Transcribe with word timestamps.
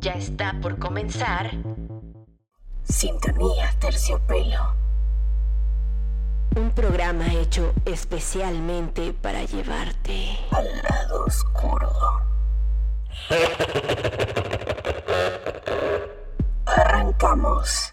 Ya 0.00 0.12
está 0.12 0.58
por 0.60 0.78
comenzar. 0.78 1.50
Sintonía 2.82 3.72
Terciopelo. 3.78 4.74
Un 6.56 6.70
programa 6.72 7.32
hecho 7.32 7.72
especialmente 7.84 9.14
para 9.14 9.44
llevarte 9.44 10.36
al 10.50 10.66
lado 10.82 11.24
oscuro. 11.24 11.90
Arrancamos. 16.66 17.92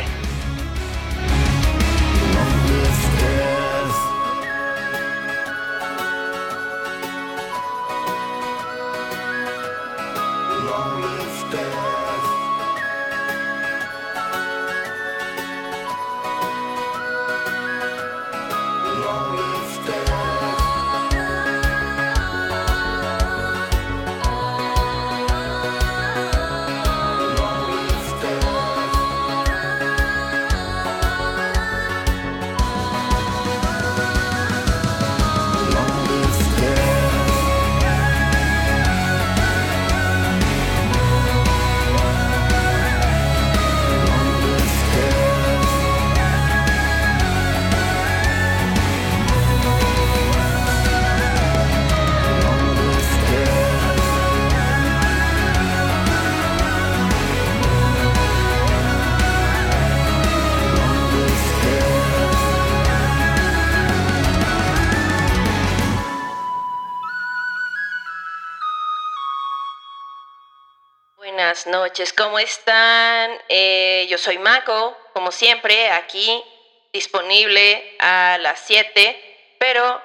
¿Cómo 72.11 72.39
están? 72.39 73.31
Eh, 73.47 74.07
yo 74.09 74.17
soy 74.17 74.39
Mako, 74.39 74.97
como 75.13 75.31
siempre, 75.31 75.91
aquí 75.91 76.43
disponible 76.91 77.95
a 77.99 78.39
las 78.41 78.59
7, 78.61 79.55
pero 79.59 80.01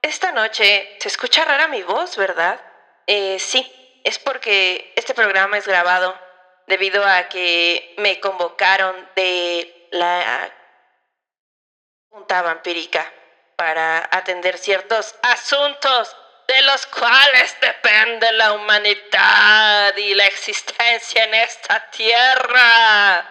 esta 0.00 0.32
noche 0.32 0.96
se 0.98 1.08
escucha 1.08 1.44
rara 1.44 1.68
mi 1.68 1.82
voz, 1.82 2.16
¿verdad? 2.16 2.58
Eh, 3.06 3.38
sí, 3.38 4.00
es 4.04 4.18
porque 4.18 4.94
este 4.96 5.12
programa 5.12 5.58
es 5.58 5.66
grabado 5.66 6.18
debido 6.66 7.04
a 7.04 7.28
que 7.28 7.94
me 7.98 8.20
convocaron 8.20 9.06
de 9.14 9.88
la 9.90 10.50
Junta 12.08 12.40
Vampírica 12.40 13.12
para 13.56 14.08
atender 14.10 14.56
ciertos 14.56 15.14
asuntos 15.22 16.16
de 16.46 16.62
los 16.62 16.86
cuales 16.86 17.56
depende 17.60 18.30
la 18.32 18.52
humanidad 18.52 19.96
y 19.96 20.14
la 20.14 20.26
existencia 20.26 21.24
en 21.24 21.34
esta 21.34 21.90
tierra. 21.90 23.28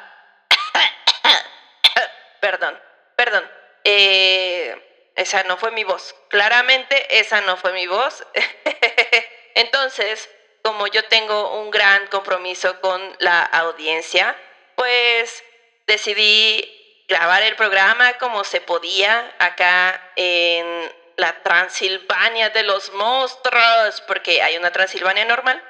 perdón, 2.40 2.82
perdón. 3.16 3.50
Eh, 3.84 5.12
esa 5.16 5.44
no 5.44 5.58
fue 5.58 5.72
mi 5.72 5.84
voz. 5.84 6.16
Claramente 6.30 7.20
esa 7.20 7.42
no 7.42 7.58
fue 7.58 7.74
mi 7.74 7.86
voz. 7.88 8.26
Entonces, 9.56 10.30
como 10.64 10.88
yo 10.88 11.04
tengo 11.06 11.60
un 11.60 11.70
gran 11.70 12.08
compromiso 12.08 12.80
con 12.82 13.16
la 13.20 13.44
audiencia, 13.44 14.36
pues 14.76 15.44
decidí 15.86 17.06
grabar 17.08 17.44
el 17.44 17.56
programa 17.56 18.14
como 18.18 18.44
se 18.44 18.62
podía 18.62 19.36
acá 19.38 20.02
en 20.16 21.03
la 21.18 21.42
Transilvania 21.44 22.50
de 22.50 22.64
los 22.64 22.92
monstruos, 22.94 24.02
porque 24.08 24.42
hay 24.42 24.58
una 24.58 24.72
Transilvania 24.72 25.26
normal 25.26 25.64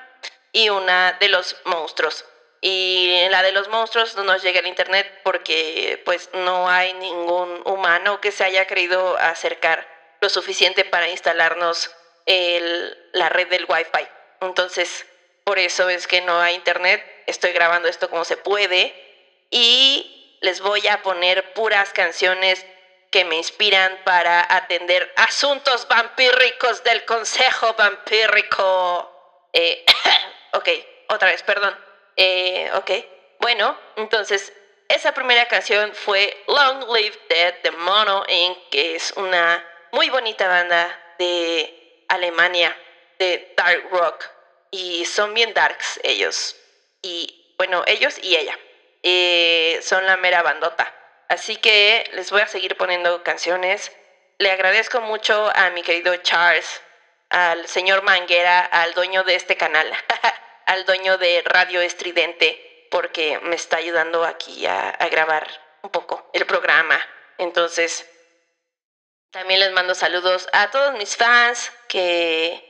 y 0.52 0.70
una 0.70 1.14
de 1.14 1.30
los 1.30 1.56
monstruos. 1.66 2.26
Y 2.62 3.12
en 3.16 3.32
la 3.32 3.44
de 3.44 3.52
los 3.52 3.68
monstruos 3.68 4.16
no 4.16 4.24
nos 4.24 4.42
llega 4.42 4.60
el 4.62 4.68
internet 4.68 5.20
porque 5.24 6.02
pues 6.06 6.30
no 6.34 6.70
hay 6.70 6.94
ningún 6.94 7.62
humano 7.66 8.22
que 8.22 8.32
se 8.32 8.46
haya 8.46 8.66
querido 8.66 9.18
acercar 9.18 9.86
lo 10.22 10.30
suficiente 10.30 10.86
para 10.86 11.10
instalarnos 11.10 11.92
el- 12.26 12.98
la 13.12 13.28
red 13.28 13.50
del 13.50 13.66
Wi-Fi. 13.68 14.08
Entonces, 14.40 15.06
por 15.44 15.60
eso 15.60 15.90
es 15.90 16.08
que 16.08 16.22
no 16.22 16.40
hay 16.40 16.56
internet. 16.56 17.04
Estoy 17.28 17.52
grabando 17.52 17.90
esto 17.90 18.10
como 18.10 18.24
se 18.24 18.38
puede 18.38 18.96
y 19.50 20.38
les 20.42 20.62
voy 20.62 20.88
a 20.88 21.02
poner 21.02 21.54
puras 21.54 21.92
canciones 21.92 22.66
que 23.14 23.24
me 23.26 23.36
inspiran 23.36 24.02
para 24.04 24.44
atender 24.56 25.14
asuntos 25.18 25.88
vampíricos 25.88 26.84
del 26.84 27.06
Consejo 27.06 27.76
Vampírico. 27.76 29.48
Eh, 29.54 29.86
ok, 30.54 30.70
otra 31.10 31.30
vez, 31.30 31.44
perdón. 31.44 31.78
Eh, 32.16 32.72
ok, 32.74 32.92
bueno, 33.40 33.78
entonces 33.98 34.52
esa 34.90 35.14
primera 35.14 35.48
canción 35.48 35.94
fue 35.94 36.44
Long 36.48 36.92
Live 36.92 37.20
Dead 37.30 37.54
de 37.62 37.70
Mono 37.70 38.24
Inc., 38.28 38.58
que 38.72 38.96
es 38.96 39.12
una 39.12 39.64
muy 39.92 40.10
bonita 40.10 40.48
banda 40.48 41.16
de 41.20 42.06
Alemania, 42.08 42.76
de 43.20 43.54
dark 43.56 43.90
rock. 43.92 44.26
Y 44.72 45.06
son 45.06 45.36
bien 45.36 45.54
darks 45.54 46.00
ellos. 46.02 46.56
Y 47.04 47.54
bueno, 47.60 47.84
ellos 47.86 48.18
y 48.24 48.36
ella. 48.38 48.58
Eh, 49.04 49.80
son 49.84 50.04
la 50.08 50.18
mera 50.18 50.42
bandota. 50.42 50.92
Así 51.30 51.56
que 51.58 52.10
les 52.14 52.32
voy 52.32 52.42
a 52.42 52.48
seguir 52.48 52.78
poniendo 52.78 53.24
canciones. 53.24 53.92
Le 54.38 54.52
agradezco 54.52 55.02
mucho 55.02 55.52
a 55.56 55.70
mi 55.70 55.82
querido 55.82 56.16
Charles, 56.18 56.82
al 57.30 57.68
señor 57.68 58.04
Manguera, 58.04 58.60
al 58.60 58.94
dueño 58.94 59.24
de 59.24 59.36
este 59.36 59.58
canal, 59.58 59.92
al 60.66 60.86
dueño 60.86 61.18
de 61.18 61.42
Radio 61.46 61.82
Estridente, 61.82 62.88
porque 62.92 63.40
me 63.40 63.56
está 63.56 63.78
ayudando 63.78 64.24
aquí 64.24 64.66
a, 64.66 64.96
grabar 65.10 65.48
un 65.82 65.90
poco 65.90 66.30
el 66.34 66.46
programa. 66.46 67.00
Entonces, 67.40 68.08
también 69.32 69.60
les 69.60 69.72
mando 69.72 69.96
saludos 69.96 70.48
a 70.54 70.70
todos 70.70 70.94
mis 70.94 71.18
fans 71.18 71.72
que 71.88 72.70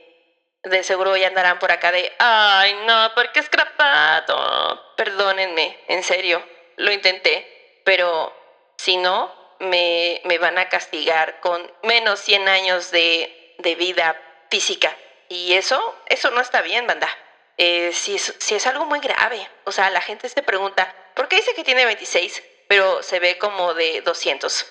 de 0.62 0.82
seguro 0.82 1.14
ya 1.16 1.28
andarán 1.28 1.58
por 1.58 1.70
acá 1.70 1.92
de, 1.92 2.10
ay, 2.18 2.74
no, 2.86 3.12
porque 3.14 3.40
es 3.40 3.50
grabado. 3.50 4.94
Perdónenme, 4.96 5.78
en 5.88 6.02
serio, 6.02 6.42
lo 6.76 6.90
intenté, 6.90 7.82
pero 7.84 8.43
si 8.76 8.96
no, 8.96 9.32
me, 9.60 10.20
me 10.24 10.38
van 10.38 10.58
a 10.58 10.68
castigar 10.68 11.40
con 11.40 11.70
menos 11.82 12.20
100 12.20 12.48
años 12.48 12.90
de, 12.90 13.54
de 13.58 13.74
vida 13.74 14.20
física. 14.50 14.96
Y 15.28 15.54
eso, 15.54 15.96
eso 16.06 16.30
no 16.30 16.40
está 16.40 16.60
bien, 16.62 16.86
banda. 16.86 17.08
Eh, 17.56 17.92
si, 17.92 18.16
es, 18.16 18.34
si 18.38 18.54
es 18.54 18.66
algo 18.66 18.84
muy 18.86 19.00
grave. 19.00 19.48
O 19.64 19.72
sea, 19.72 19.90
la 19.90 20.00
gente 20.00 20.28
se 20.28 20.42
pregunta, 20.42 20.94
¿por 21.14 21.28
qué 21.28 21.36
dice 21.36 21.54
que 21.54 21.64
tiene 21.64 21.84
26, 21.84 22.42
pero 22.68 23.02
se 23.02 23.20
ve 23.20 23.38
como 23.38 23.74
de 23.74 24.00
200? 24.02 24.62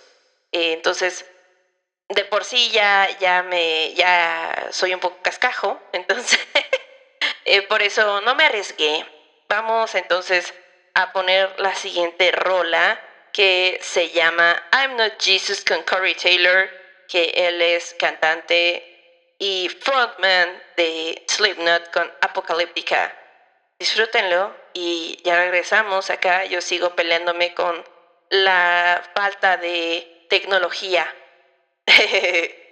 Eh, 0.51 0.73
entonces, 0.73 1.25
de 2.09 2.25
por 2.25 2.43
sí 2.43 2.69
ya, 2.71 3.09
ya 3.19 3.43
me, 3.43 3.93
ya 3.93 4.67
soy 4.71 4.93
un 4.93 4.99
poco 4.99 5.21
cascajo, 5.21 5.81
entonces, 5.93 6.39
eh, 7.45 7.61
por 7.63 7.81
eso 7.81 8.21
no 8.21 8.35
me 8.35 8.45
arriesgué. 8.45 9.05
Vamos 9.47 9.95
entonces 9.95 10.53
a 10.93 11.11
poner 11.11 11.59
la 11.59 11.75
siguiente 11.75 12.31
rola 12.31 12.99
que 13.33 13.79
se 13.81 14.11
llama 14.11 14.63
I'm 14.71 14.95
Not 14.95 15.19
Jesus 15.19 15.65
con 15.65 15.81
Corey 15.83 16.15
Taylor, 16.15 16.69
que 17.09 17.33
él 17.35 17.61
es 17.61 17.95
cantante 17.99 19.35
y 19.39 19.69
frontman 19.81 20.61
de 20.77 21.23
Slipknot 21.27 21.91
con 21.91 22.09
Apocalíptica. 22.21 23.13
Disfrútenlo 23.79 24.55
y 24.73 25.19
ya 25.25 25.35
regresamos 25.35 26.09
acá. 26.09 26.45
Yo 26.45 26.61
sigo 26.61 26.95
peleándome 26.95 27.53
con 27.53 27.83
la 28.29 29.03
falta 29.13 29.57
de 29.57 30.25
tecnología. 30.29 31.13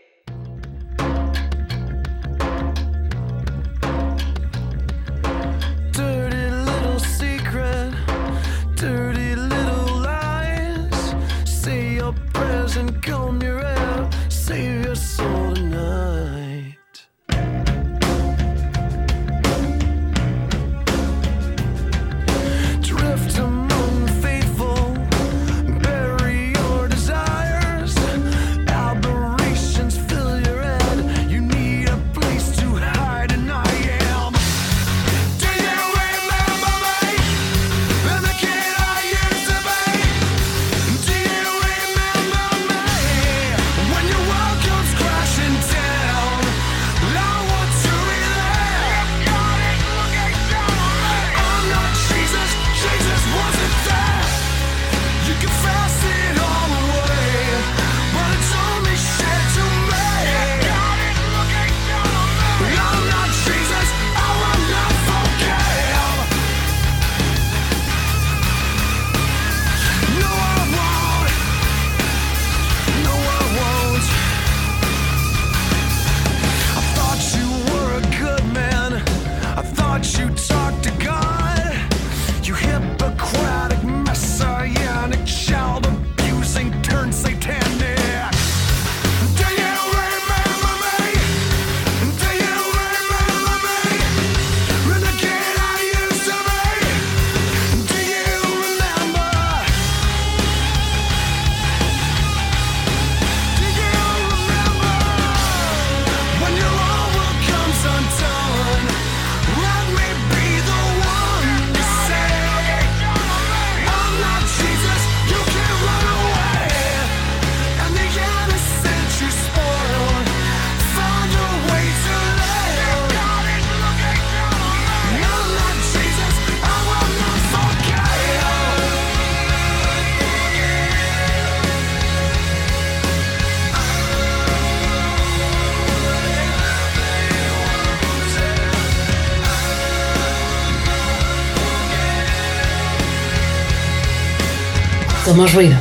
Somos 145.31 145.53
ruido. 145.53 145.80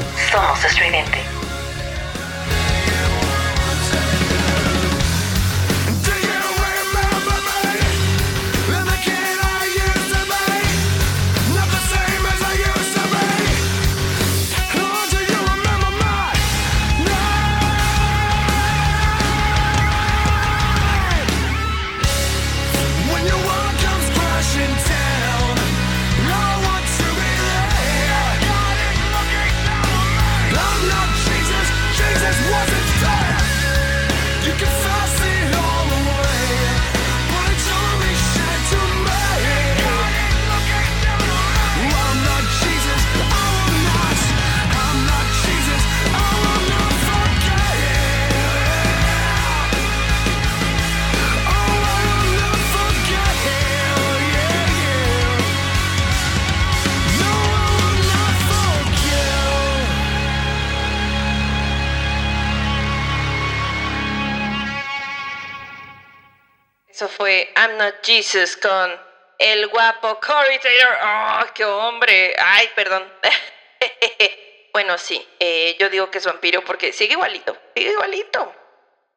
Jesus 68.22 68.58
con 68.58 69.00
el 69.38 69.66
guapo 69.68 70.20
Corey 70.20 70.58
Taylor. 70.58 70.98
¡Oh, 71.02 71.46
qué 71.54 71.64
hombre! 71.64 72.36
Ay, 72.38 72.68
perdón. 72.74 73.10
bueno, 74.74 74.98
sí, 74.98 75.26
eh, 75.38 75.74
yo 75.78 75.88
digo 75.88 76.10
que 76.10 76.18
es 76.18 76.26
vampiro 76.26 76.62
porque 76.62 76.92
sigue 76.92 77.14
igualito, 77.14 77.56
sigue 77.74 77.92
igualito. 77.92 78.54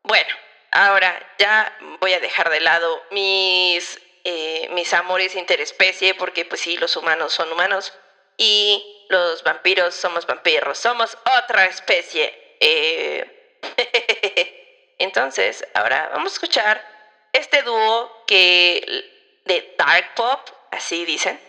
Bueno, 0.04 0.34
ahora 0.72 1.36
ya 1.38 1.78
voy 2.00 2.14
a 2.14 2.22
dejar 2.22 2.50
de 2.50 2.62
lado 2.62 3.04
mis, 3.12 4.00
eh, 4.24 4.70
mis 4.72 4.94
amores 4.94 5.36
interespecie 5.36 6.16
porque 6.16 6.46
pues 6.46 6.62
sí, 6.62 6.78
los 6.78 6.96
humanos 6.96 7.34
son 7.34 7.52
humanos 7.52 7.94
y 8.38 9.06
los 9.10 9.44
vampiros 9.44 9.94
somos 9.94 10.26
vampiros, 10.26 10.78
somos 10.78 11.18
otra 11.38 11.66
especie. 11.66 12.58
Eh, 12.62 13.60
Entonces, 15.00 15.68
ahora 15.74 16.10
vamos 16.14 16.32
a 16.32 16.36
escuchar 16.36 16.93
este 17.34 17.64
dúo 17.64 18.24
que 18.26 19.42
de 19.46 19.76
dark 19.78 20.14
pop, 20.16 20.40
así 20.72 21.06
dicen. 21.06 21.40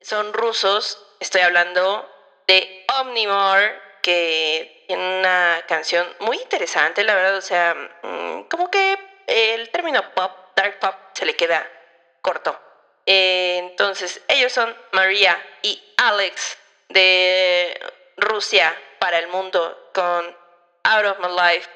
Son 0.00 0.32
rusos, 0.32 0.98
estoy 1.20 1.42
hablando 1.42 2.10
de 2.48 2.84
Omnimore, 3.00 3.80
que 4.02 4.84
tiene 4.88 5.20
una 5.20 5.64
canción 5.68 6.06
muy 6.20 6.38
interesante, 6.38 7.04
la 7.04 7.14
verdad, 7.14 7.36
o 7.36 7.40
sea, 7.40 7.74
mm, 8.02 8.42
como 8.48 8.70
que 8.70 8.98
el 9.28 9.70
término 9.70 10.12
pop, 10.14 10.32
dark 10.56 10.80
pop, 10.80 10.94
se 11.14 11.24
le 11.24 11.36
queda 11.36 11.70
corto. 12.20 12.58
Eh, 13.06 13.58
entonces, 13.58 14.20
ellos 14.28 14.52
son 14.52 14.76
María 14.92 15.40
y 15.62 15.80
Alex 15.96 16.58
de 16.88 17.80
Rusia 18.16 18.76
para 18.98 19.18
el 19.18 19.28
mundo 19.28 19.90
con 19.94 20.36
Out 20.84 21.06
of 21.06 21.18
My 21.18 21.28
Life. 21.28 21.68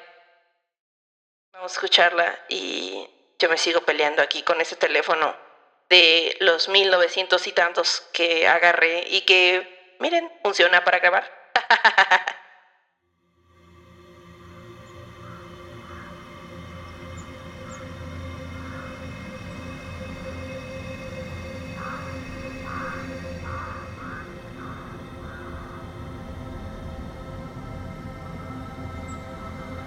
Vamos 1.57 1.71
a 1.71 1.75
escucharla 1.77 2.39
y 2.49 3.09
yo 3.39 3.49
me 3.49 3.57
sigo 3.57 3.81
peleando 3.81 4.21
aquí 4.21 4.43
con 4.43 4.61
ese 4.61 4.75
teléfono 4.75 5.35
de 5.89 6.37
los 6.39 6.69
1900 6.69 7.47
y 7.47 7.51
tantos 7.51 8.03
que 8.13 8.47
agarré 8.47 9.07
y 9.09 9.21
que, 9.21 9.95
miren, 9.99 10.31
funciona 10.43 10.83
para 10.83 10.99
grabar. 10.99 11.23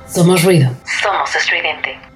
Somos 0.09 0.43
ruido. 0.43 0.80
Somos 1.31 1.45
estridente. 1.45 2.10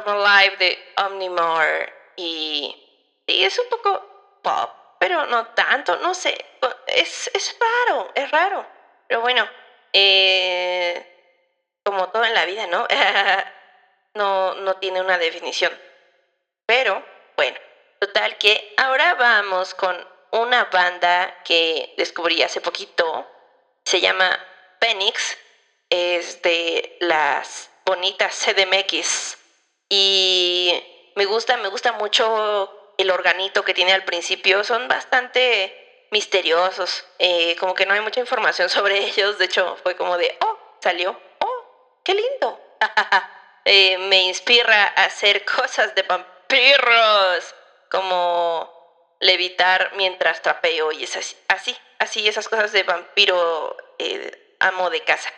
My 0.00 0.44
Life 0.44 0.56
de 0.56 0.92
Omnimore. 0.96 1.92
Y 2.16 2.74
sí, 3.26 3.44
es 3.44 3.58
un 3.58 3.68
poco 3.68 4.38
pop, 4.42 4.70
pero 4.98 5.26
no 5.26 5.48
tanto, 5.48 5.96
no 5.98 6.14
sé. 6.14 6.36
Es, 6.86 7.30
es 7.34 7.56
raro, 7.58 8.10
es 8.14 8.30
raro. 8.30 8.66
Pero 9.08 9.20
bueno, 9.20 9.48
eh, 9.92 11.06
como 11.84 12.08
todo 12.10 12.24
en 12.24 12.34
la 12.34 12.46
vida, 12.46 12.66
¿no? 12.66 12.86
no, 14.14 14.54
no 14.54 14.76
tiene 14.76 15.00
una 15.00 15.18
definición. 15.18 15.72
Pero, 16.66 17.04
bueno, 17.36 17.58
total 18.00 18.38
que 18.38 18.74
ahora 18.76 19.14
vamos 19.14 19.74
con 19.74 19.96
una 20.30 20.64
banda 20.64 21.42
que 21.44 21.94
descubrí 21.96 22.42
hace 22.42 22.60
poquito. 22.60 23.26
Se 23.84 24.00
llama 24.00 24.38
Phoenix. 24.80 25.38
Es 25.90 26.40
de 26.40 26.96
las 27.00 27.70
bonitas 27.84 28.34
CDMX. 28.34 29.41
Y 29.94 30.72
me 31.16 31.26
gusta, 31.26 31.58
me 31.58 31.68
gusta 31.68 31.92
mucho 31.92 32.94
el 32.96 33.10
organito 33.10 33.62
que 33.62 33.74
tiene 33.74 33.92
al 33.92 34.04
principio. 34.04 34.64
Son 34.64 34.88
bastante 34.88 36.06
misteriosos. 36.10 37.04
eh, 37.18 37.54
como 37.56 37.74
que 37.74 37.84
no 37.84 37.92
hay 37.92 38.00
mucha 38.00 38.20
información 38.20 38.70
sobre 38.70 39.04
ellos. 39.04 39.36
De 39.36 39.44
hecho, 39.44 39.76
fue 39.82 39.94
como 39.94 40.16
de, 40.16 40.34
oh, 40.40 40.58
salió. 40.82 41.20
Oh, 41.40 42.00
qué 42.02 42.14
lindo. 42.14 42.58
Eh, 43.64 43.96
me 43.96 44.22
inspira 44.22 44.92
a 44.96 45.04
hacer 45.04 45.44
cosas 45.56 45.94
de 45.94 46.02
vampiros. 46.02 47.54
Como 47.88 49.16
levitar 49.20 49.92
mientras 49.94 50.42
trapeo 50.42 50.90
y 50.90 51.04
es 51.04 51.16
así, 51.16 51.36
así, 51.46 51.76
así 52.00 52.26
esas 52.26 52.48
cosas 52.48 52.72
de 52.72 52.82
vampiro 52.82 53.76
eh, 54.00 54.56
amo 54.58 54.90
de 54.90 55.04
casa. 55.04 55.32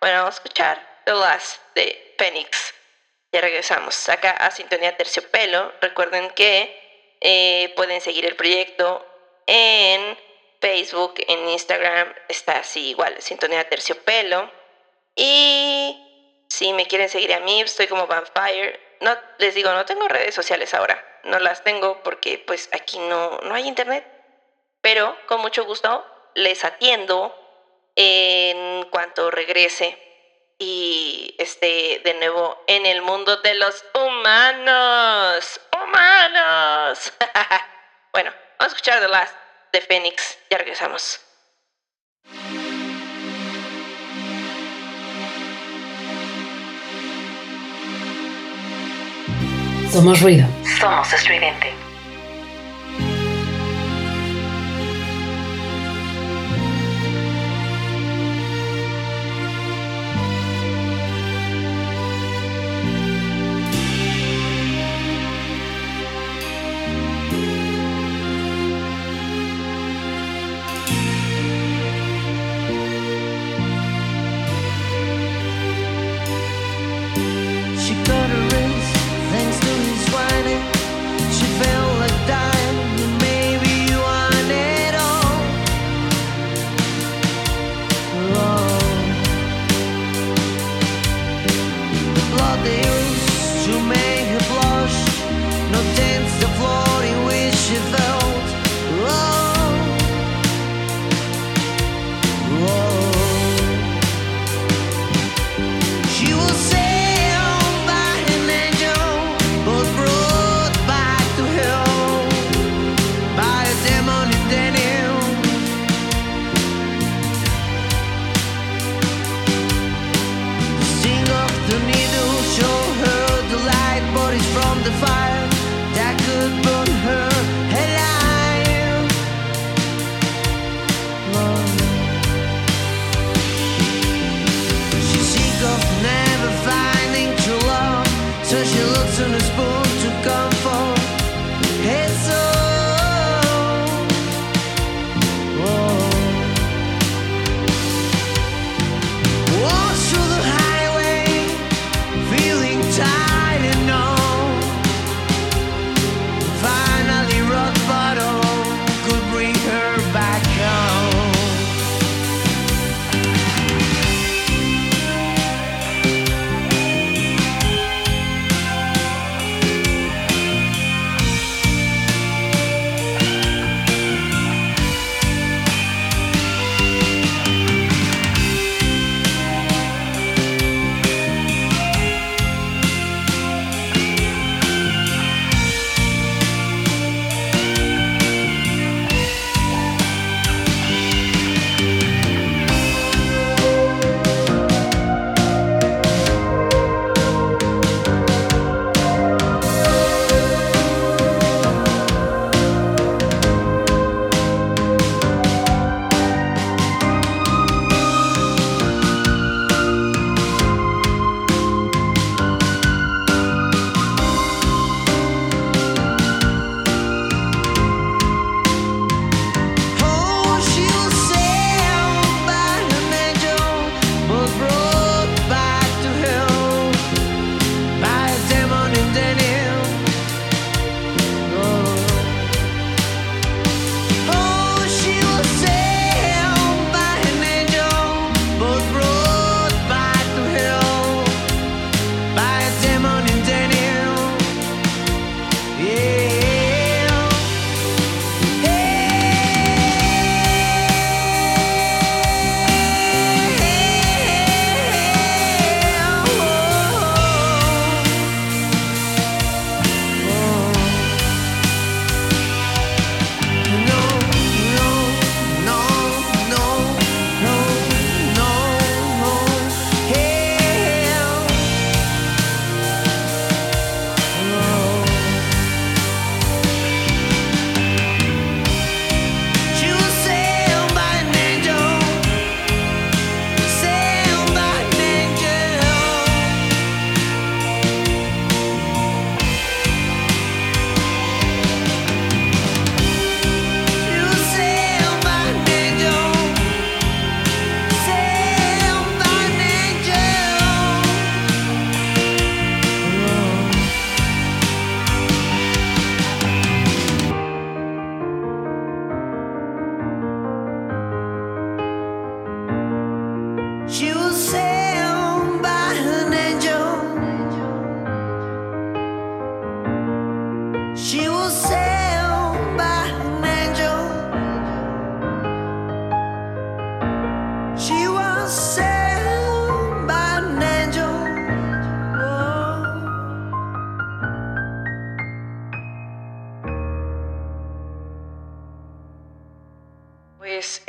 bueno, 0.00 0.20
vamos 0.20 0.36
a 0.36 0.38
escuchar 0.38 1.02
The 1.04 1.12
Last 1.12 1.60
de 1.74 2.14
Phoenix. 2.16 2.74
Ya 3.34 3.40
regresamos 3.40 4.08
acá 4.10 4.30
a 4.30 4.52
Sintonía 4.52 4.96
Terciopelo. 4.96 5.72
Recuerden 5.80 6.30
que 6.36 7.16
eh, 7.20 7.72
pueden 7.74 8.00
seguir 8.00 8.24
el 8.26 8.36
proyecto 8.36 9.04
en 9.48 10.16
Facebook, 10.60 11.14
en 11.26 11.48
Instagram, 11.48 12.14
está 12.28 12.58
así 12.58 12.90
igual, 12.90 13.20
Sintonía 13.20 13.68
Terciopelo. 13.68 14.48
Y 15.16 16.46
si 16.48 16.72
me 16.74 16.86
quieren 16.86 17.08
seguir 17.08 17.34
a 17.34 17.40
mí, 17.40 17.60
estoy 17.60 17.88
como 17.88 18.06
Vampire. 18.06 18.78
No, 19.00 19.18
les 19.38 19.56
digo, 19.56 19.72
no 19.72 19.84
tengo 19.84 20.06
redes 20.06 20.32
sociales 20.32 20.72
ahora. 20.72 21.04
No 21.24 21.40
las 21.40 21.64
tengo 21.64 22.04
porque 22.04 22.38
pues 22.38 22.68
aquí 22.70 23.00
no, 23.00 23.38
no 23.38 23.56
hay 23.56 23.66
internet. 23.66 24.06
Pero 24.80 25.18
con 25.26 25.40
mucho 25.40 25.64
gusto 25.64 26.06
les 26.36 26.64
atiendo 26.64 27.36
en 27.96 28.84
cuanto 28.90 29.32
regrese 29.32 29.98
y 30.58 31.34
esté 31.38 32.00
de 32.04 32.14
nuevo 32.14 32.62
en 32.66 32.86
el 32.86 33.02
mundo 33.02 33.36
de 33.38 33.54
los 33.54 33.84
humanos. 33.94 35.60
¡Humanos! 35.72 37.12
bueno, 38.12 38.30
vamos 38.58 38.72
a 38.72 38.76
escuchar 38.76 39.00
The 39.00 39.08
Last 39.08 39.34
de 39.72 39.80
Phoenix. 39.80 40.38
Ya 40.50 40.58
regresamos. 40.58 41.20
Somos 49.92 50.20
ruido. 50.20 50.46
Somos 50.80 51.12
estridente. 51.12 51.83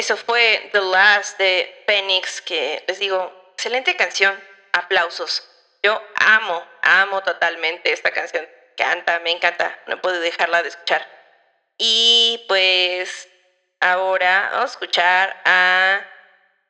Eso 0.06 0.18
fue 0.18 0.70
The 0.72 0.82
Last 0.82 1.40
de 1.40 1.84
Phoenix, 1.88 2.40
que 2.40 2.84
les 2.88 3.00
digo, 3.00 3.34
excelente 3.56 3.96
canción, 3.96 4.40
aplausos. 4.72 5.50
Yo 5.82 6.00
amo, 6.14 6.64
amo 6.84 7.24
totalmente 7.24 7.92
esta 7.92 8.12
canción. 8.12 8.48
Canta, 8.78 9.20
me 9.22 9.32
encanta, 9.32 9.80
no 9.88 10.00
puedo 10.02 10.20
dejarla 10.20 10.62
de 10.62 10.70
escuchar. 10.70 11.08
Y 11.80 12.46
pues 12.48 13.28
ahora 13.80 14.50
vamos 14.52 14.70
a 14.70 14.74
escuchar 14.74 15.42
a, 15.44 16.06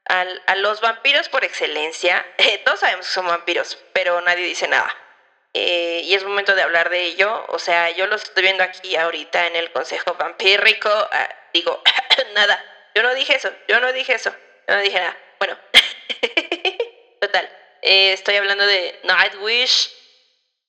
al- 0.06 0.42
a 0.46 0.56
los 0.56 0.80
vampiros 0.80 1.28
por 1.28 1.44
excelencia. 1.44 2.26
todos 2.64 2.80
sabemos 2.80 3.06
que 3.06 3.14
son 3.14 3.28
vampiros, 3.28 3.78
pero 3.92 4.22
nadie 4.22 4.46
dice 4.46 4.70
nada. 4.70 4.96
Eh, 5.54 6.02
y 6.06 6.14
es 6.16 6.24
momento 6.24 6.56
de 6.56 6.62
hablar 6.62 6.90
de 6.90 7.02
ello. 7.04 7.44
O 7.50 7.60
sea, 7.60 7.90
yo 7.92 8.08
los 8.08 8.24
estoy 8.24 8.44
viendo 8.44 8.64
aquí 8.64 8.96
ahorita 8.96 9.48
en 9.48 9.58
el 9.58 9.74
Consejo 9.74 10.14
Vampírico. 10.14 10.90
Ah, 11.12 11.30
digo, 11.54 11.84
nada. 12.34 12.64
Yo 12.96 13.04
no 13.04 13.14
dije 13.14 13.36
eso. 13.36 13.52
Yo 13.68 13.80
no 13.82 13.92
dije 13.92 14.14
eso. 14.14 14.34
Yo 14.68 14.76
no 14.76 14.82
dije 14.82 14.98
nada. 14.98 15.18
Bueno. 15.38 15.58
Total. 17.22 17.50
eh, 17.82 18.14
estoy 18.14 18.38
hablando 18.38 18.66
de 18.66 19.00
Nightwish. 19.04 19.92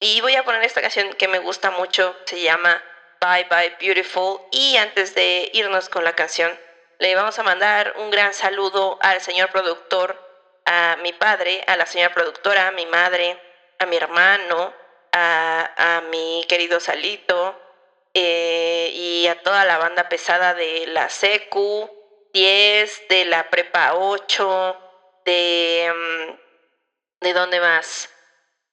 Y 0.00 0.20
voy 0.20 0.34
a 0.34 0.44
poner 0.44 0.62
esta 0.64 0.82
canción 0.82 1.14
que 1.14 1.28
me 1.28 1.38
gusta 1.38 1.70
mucho. 1.70 2.16
Se 2.26 2.40
llama 2.40 2.82
Bye 3.20 3.44
Bye 3.44 3.76
Beautiful. 3.80 4.40
Y 4.50 4.76
antes 4.76 5.14
de 5.14 5.50
irnos 5.54 5.88
con 5.88 6.02
la 6.02 6.14
canción, 6.14 6.58
le 6.98 7.14
vamos 7.14 7.38
a 7.38 7.44
mandar 7.44 7.94
un 7.98 8.10
gran 8.10 8.34
saludo 8.34 8.98
al 9.00 9.20
señor 9.20 9.50
productor, 9.50 10.20
a 10.64 10.96
mi 11.02 11.12
padre, 11.12 11.62
a 11.66 11.76
la 11.76 11.86
señora 11.86 12.12
productora, 12.12 12.66
a 12.66 12.72
mi 12.72 12.86
madre, 12.86 13.40
a 13.78 13.86
mi 13.86 13.96
hermano, 13.96 14.74
a, 15.12 16.02
mi 16.10 16.44
querido 16.48 16.80
Salito 16.80 17.58
eh, 18.12 18.90
y 18.92 19.26
a 19.28 19.42
toda 19.42 19.64
la 19.64 19.78
banda 19.78 20.08
pesada 20.08 20.54
de 20.54 20.86
la 20.88 21.08
SECU 21.08 21.90
10, 22.32 23.08
de 23.08 23.24
la 23.26 23.50
Prepa 23.50 23.94
8, 23.94 24.76
de... 25.24 25.92
mm, 25.94 26.46
¿De 27.20 27.32
dónde 27.32 27.60
más? 27.60 28.10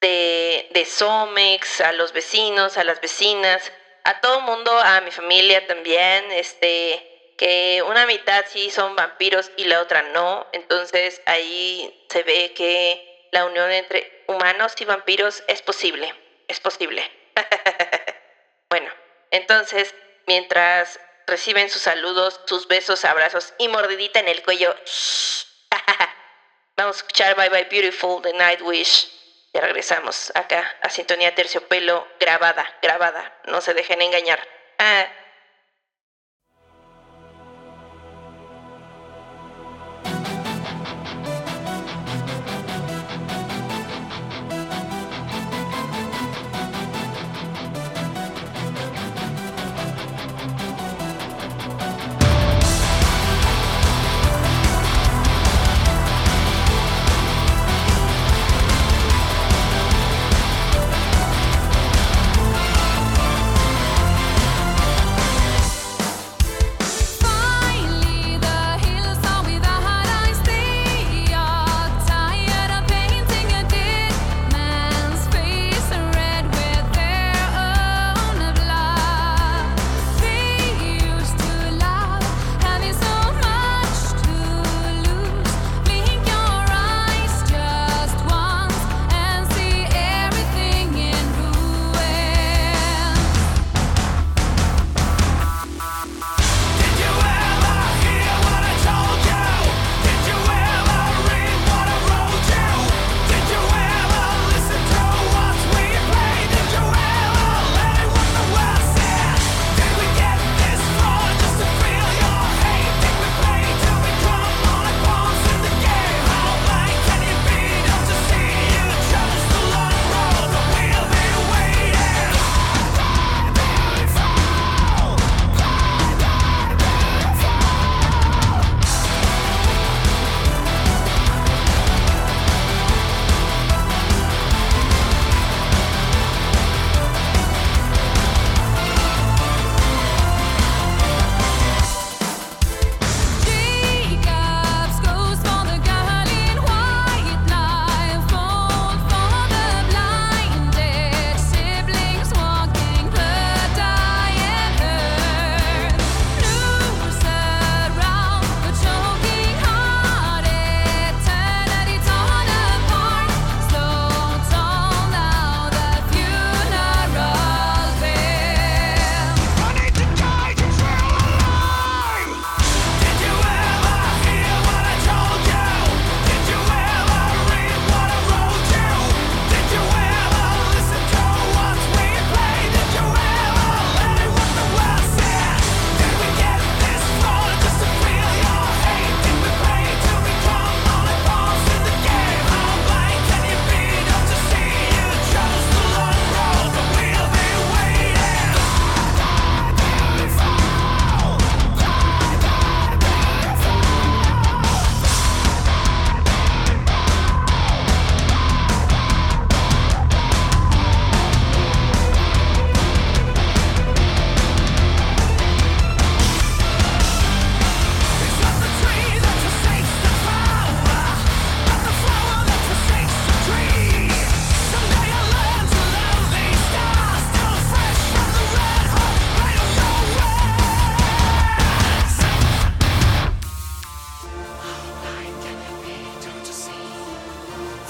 De, 0.01 0.67
de 0.71 0.85
Somex, 0.85 1.81
a 1.81 1.93
los 1.93 2.11
vecinos, 2.11 2.77
a 2.77 2.83
las 2.83 2.99
vecinas, 2.99 3.71
a 4.03 4.19
todo 4.19 4.39
el 4.39 4.43
mundo, 4.43 4.77
a 4.77 4.99
mi 5.01 5.11
familia 5.11 5.65
también, 5.65 6.29
este, 6.31 7.01
que 7.37 7.81
una 7.87 8.05
mitad 8.05 8.45
sí 8.47 8.69
son 8.69 8.95
vampiros 8.95 9.51
y 9.55 9.65
la 9.65 9.81
otra 9.81 10.01
no. 10.01 10.45
Entonces 10.51 11.21
ahí 11.25 12.05
se 12.09 12.23
ve 12.23 12.53
que 12.53 13.29
la 13.31 13.45
unión 13.45 13.71
entre 13.71 14.25
humanos 14.27 14.75
y 14.79 14.85
vampiros 14.85 15.43
es 15.47 15.61
posible, 15.61 16.13
es 16.47 16.59
posible. 16.59 17.09
bueno, 18.69 18.91
entonces, 19.31 19.95
mientras 20.27 20.99
reciben 21.27 21.69
sus 21.69 21.81
saludos, 21.81 22.41
sus 22.45 22.67
besos, 22.67 23.05
abrazos 23.05 23.53
y 23.57 23.67
mordidita 23.67 24.19
en 24.19 24.27
el 24.27 24.43
cuello, 24.43 24.75
vamos 26.77 26.97
a 26.97 26.99
escuchar 26.99 27.35
Bye 27.35 27.49
Bye 27.49 27.67
Beautiful 27.69 28.21
de 28.21 28.33
Nightwish. 28.33 29.09
Ya 29.53 29.61
regresamos 29.61 30.31
acá 30.35 30.77
a 30.81 30.89
Sintonía 30.89 31.35
Terciopelo, 31.35 32.07
grabada, 32.19 32.77
grabada. 32.81 33.39
No 33.45 33.61
se 33.61 33.73
dejen 33.73 34.01
engañar. 34.01 34.39
Ah. 34.79 35.07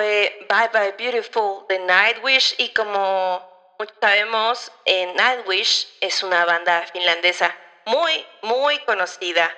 Fue 0.00 0.46
Bye 0.48 0.70
Bye 0.72 0.94
Beautiful 0.96 1.66
de 1.68 1.78
Nightwish 1.80 2.54
y 2.56 2.70
como 2.70 3.74
muchos 3.78 3.94
sabemos, 4.00 4.72
eh, 4.86 5.12
Nightwish 5.14 5.88
es 6.00 6.22
una 6.22 6.46
banda 6.46 6.86
finlandesa 6.90 7.54
muy, 7.84 8.24
muy 8.40 8.78
conocida 8.78 9.54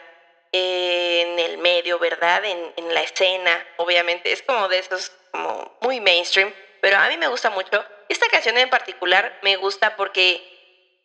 en 0.50 1.38
el 1.38 1.58
medio, 1.58 2.00
¿verdad? 2.00 2.44
En, 2.44 2.72
en 2.76 2.92
la 2.92 3.02
escena, 3.02 3.64
obviamente. 3.76 4.32
Es 4.32 4.42
como 4.42 4.66
de 4.66 4.80
esos, 4.80 5.12
como 5.30 5.78
muy 5.80 6.00
mainstream, 6.00 6.52
pero 6.80 6.96
a 6.96 7.08
mí 7.08 7.16
me 7.18 7.28
gusta 7.28 7.50
mucho. 7.50 7.84
Esta 8.08 8.26
canción 8.26 8.58
en 8.58 8.68
particular 8.68 9.38
me 9.42 9.54
gusta 9.54 9.94
porque 9.94 10.42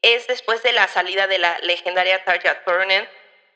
es 0.02 0.26
después 0.26 0.64
de 0.64 0.72
la 0.72 0.88
salida 0.88 1.28
de 1.28 1.38
la 1.38 1.60
legendaria 1.60 2.24
Tarja 2.24 2.64
Turunen, 2.64 3.08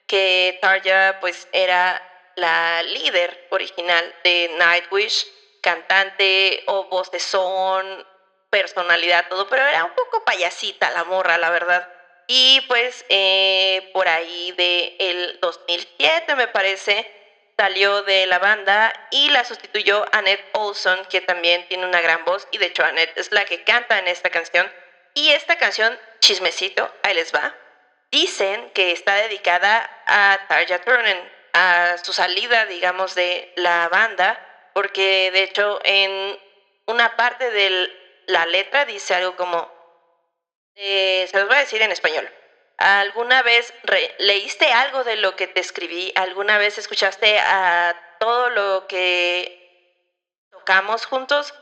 que 0.05 0.59
Tarja 0.61 1.17
pues 1.19 1.47
era 1.51 2.07
la 2.35 2.83
líder 2.83 3.47
original 3.49 4.15
de 4.23 4.51
Nightwish, 4.59 5.25
cantante 5.61 6.63
o 6.67 6.85
voz 6.85 7.11
de 7.11 7.19
son, 7.19 8.05
personalidad, 8.49 9.27
todo, 9.29 9.47
pero 9.47 9.65
era 9.65 9.85
un 9.85 9.95
poco 9.95 10.23
payasita 10.25 10.91
la 10.91 11.03
morra, 11.05 11.37
la 11.37 11.49
verdad. 11.49 11.87
Y 12.27 12.61
pues 12.67 13.05
eh, 13.09 13.89
por 13.93 14.07
ahí 14.07 14.51
de 14.53 14.95
el 14.99 15.39
2007 15.41 16.35
me 16.35 16.47
parece 16.47 17.09
salió 17.57 18.01
de 18.03 18.25
la 18.25 18.39
banda 18.39 18.91
y 19.11 19.29
la 19.29 19.45
sustituyó 19.45 20.05
Annette 20.11 20.43
Olson, 20.53 21.05
que 21.09 21.21
también 21.21 21.67
tiene 21.67 21.85
una 21.85 22.01
gran 22.01 22.25
voz 22.25 22.47
y 22.51 22.57
de 22.57 22.67
hecho 22.67 22.83
Annette 22.83 23.17
es 23.17 23.31
la 23.31 23.45
que 23.45 23.63
canta 23.63 23.99
en 23.99 24.07
esta 24.07 24.29
canción. 24.29 24.71
Y 25.13 25.29
esta 25.31 25.57
canción, 25.57 25.97
chismecito, 26.21 26.91
ahí 27.03 27.13
les 27.13 27.33
va. 27.35 27.53
Dicen 28.11 28.71
que 28.71 28.91
está 28.91 29.15
dedicada 29.15 29.89
a 30.07 30.39
Tarja 30.47 30.79
Turunen, 30.79 31.31
a 31.53 31.97
su 32.01 32.13
salida, 32.13 32.65
digamos, 32.65 33.13
de 33.13 33.51
la 33.57 33.89
banda, 33.89 34.39
porque 34.73 35.31
de 35.31 35.43
hecho 35.43 35.79
en 35.83 36.37
una 36.87 37.09
parte 37.09 37.51
de 37.51 37.89
la 38.27 38.45
letra 38.45 38.85
dice 38.85 39.13
algo 39.15 39.35
como, 39.35 39.69
eh, 40.75 41.27
se 41.29 41.37
los 41.37 41.47
voy 41.47 41.57
a 41.57 41.59
decir 41.61 41.81
en 41.81 41.91
español. 41.91 42.31
¿Alguna 42.77 43.43
vez 43.43 43.73
leíste 44.17 44.71
algo 44.71 45.03
de 45.03 45.15
lo 45.15 45.35
que 45.35 45.47
te 45.47 45.59
escribí? 45.59 46.11
¿Alguna 46.15 46.57
vez 46.57 46.77
escuchaste 46.77 47.37
a 47.39 47.95
todo 48.19 48.49
lo 48.49 48.85
que 48.87 49.51
tocamos 50.51 51.05
juntos? 51.05 51.53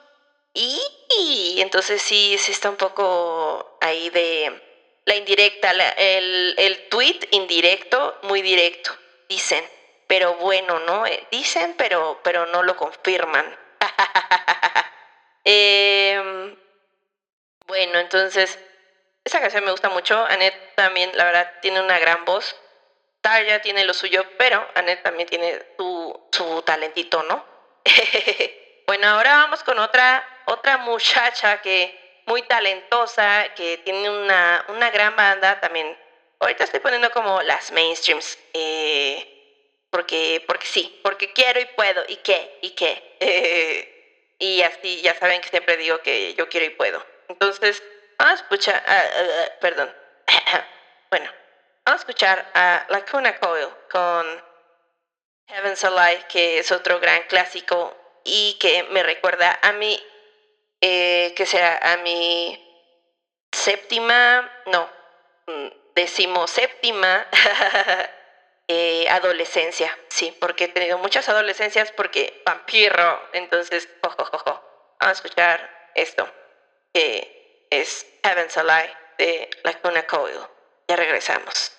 Y, 0.53 0.81
y 1.19 1.61
entonces 1.61 2.01
sí, 2.01 2.37
sí 2.39 2.51
está 2.53 2.69
un 2.69 2.77
poco 2.77 3.65
ahí 3.81 4.09
de 4.09 4.61
la 5.05 5.15
indirecta, 5.15 5.73
la- 5.73 5.91
el, 5.91 6.55
el 6.57 6.79
tweet 6.89 7.19
indirecto, 7.31 8.15
muy 8.23 8.41
directo, 8.41 8.91
dicen. 9.29 9.65
Pero 10.09 10.33
bueno, 10.33 10.79
¿no? 10.79 11.05
Eh, 11.05 11.27
Dicen, 11.29 11.75
pero, 11.77 12.19
pero 12.23 12.47
no 12.47 12.63
lo 12.63 12.75
confirman. 12.75 13.45
Em, 15.45 16.55
bueno, 17.65 17.99
entonces, 17.99 18.59
esa 19.23 19.39
canción 19.39 19.63
me 19.63 19.71
gusta 19.71 19.89
mucho. 19.89 20.25
Annette 20.25 20.75
también, 20.75 21.11
la 21.15 21.25
verdad, 21.25 21.51
tiene 21.61 21.79
una 21.79 21.97
gran 21.99 22.25
voz. 22.25 22.55
Tarja 23.21 23.61
tiene 23.61 23.85
lo 23.85 23.93
suyo, 23.93 24.25
pero 24.37 24.67
Annette 24.75 25.03
también 25.03 25.29
tiene 25.29 25.63
su, 25.77 26.27
su 26.31 26.61
talentito, 26.63 27.23
¿no? 27.23 27.45
bueno, 28.87 29.07
ahora 29.07 29.37
vamos 29.37 29.63
con 29.63 29.77
otra, 29.79 30.27
otra 30.45 30.77
muchacha 30.77 31.61
que 31.61 32.23
muy 32.25 32.41
talentosa, 32.43 33.53
que 33.55 33.77
tiene 33.79 34.09
una, 34.09 34.65
una 34.69 34.89
gran 34.89 35.15
banda 35.15 35.59
también. 35.59 35.97
Ahorita 36.39 36.63
estoy 36.63 36.79
poniendo 36.79 37.11
como 37.11 37.41
las 37.43 37.71
mainstreams. 37.71 38.37
eh, 38.53 39.38
porque, 39.89 40.43
porque 40.47 40.67
sí, 40.67 40.99
porque 41.03 41.33
quiero 41.33 41.59
y 41.59 41.65
puedo, 41.65 42.03
y 42.07 42.17
qué, 42.17 42.59
y 42.61 42.71
qué. 42.71 43.95
y 44.39 44.61
así 44.61 45.01
ya 45.01 45.15
saben 45.15 45.41
que 45.41 45.49
siempre 45.49 45.77
digo 45.77 45.99
que 45.99 46.33
yo 46.35 46.47
quiero 46.49 46.65
y 46.65 46.69
puedo. 46.69 47.05
Entonces, 47.27 47.83
vamos 48.17 48.39
a 48.39 48.43
escuchar, 48.43 48.83
ah, 48.85 49.03
ah, 49.03 49.27
ah, 49.41 49.51
perdón. 49.59 49.93
bueno, 51.09 51.31
vamos 51.85 52.01
a 52.01 52.03
escuchar 52.03 52.51
a 52.53 52.85
Lacuna 52.89 53.37
Coil 53.39 53.67
con 53.91 54.43
Heaven's 55.47 55.83
Alive, 55.83 56.25
que 56.29 56.59
es 56.59 56.71
otro 56.71 56.99
gran 56.99 57.23
clásico 57.23 57.95
y 58.23 58.57
que 58.59 58.83
me 58.83 59.03
recuerda 59.03 59.57
a 59.61 59.73
mi, 59.73 59.99
eh, 60.81 61.33
que 61.35 61.45
será 61.45 61.77
a 61.93 61.97
mi 61.97 62.65
séptima, 63.51 64.51
no, 64.67 64.89
mm, 65.47 65.67
decimoséptima 65.95 67.27
eh, 68.71 69.09
adolescencia, 69.09 69.97
sí, 70.09 70.31
porque 70.39 70.65
he 70.65 70.67
tenido 70.67 70.99
muchas 70.99 71.27
adolescencias 71.27 71.91
porque 71.91 72.43
vampiro, 72.45 73.19
entonces, 73.33 73.89
jojojojo. 74.03 74.63
Vamos 74.99 75.09
a 75.09 75.11
escuchar 75.11 75.91
esto, 75.95 76.31
que 76.93 77.65
es 77.71 78.05
Heaven's 78.23 78.55
Alive 78.57 78.95
de 79.17 79.49
Lacuna 79.63 80.05
Coil. 80.05 80.37
Ya 80.87 80.95
regresamos. 80.95 81.78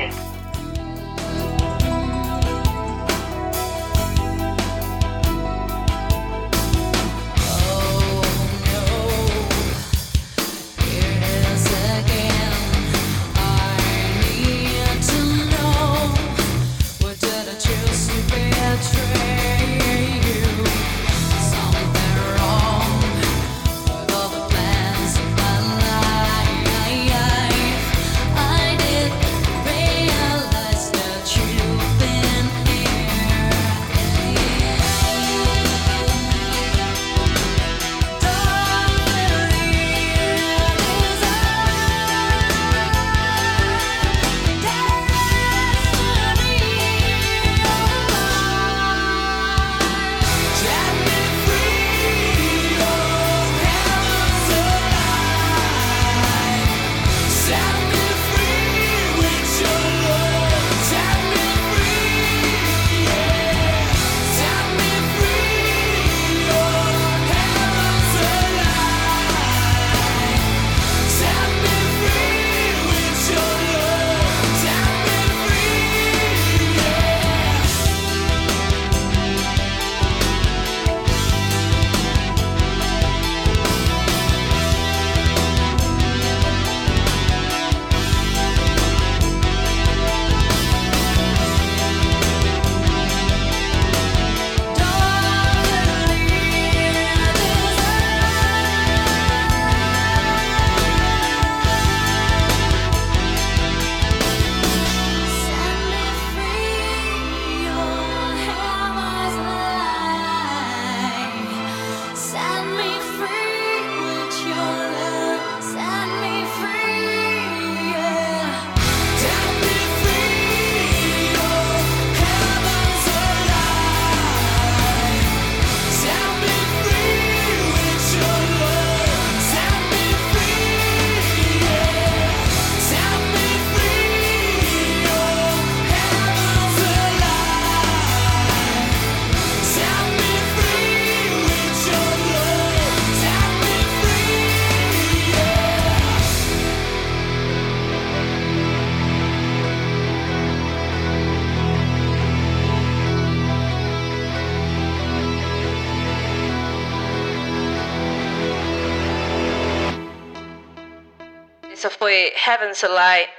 Heaven's 162.51 162.85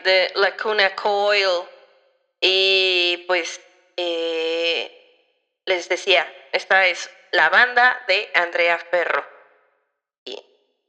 de 0.05 0.31
Lacuna 0.37 0.95
Coil. 0.95 1.69
Y 2.41 3.25
pues 3.29 3.61
eh, 3.97 4.91
les 5.67 5.89
decía, 5.89 6.27
esta 6.53 6.87
es 6.87 7.11
la 7.31 7.51
banda 7.51 8.03
de 8.09 8.31
Andrea 8.35 8.79
Ferro. 8.79 9.25
Y 10.25 10.43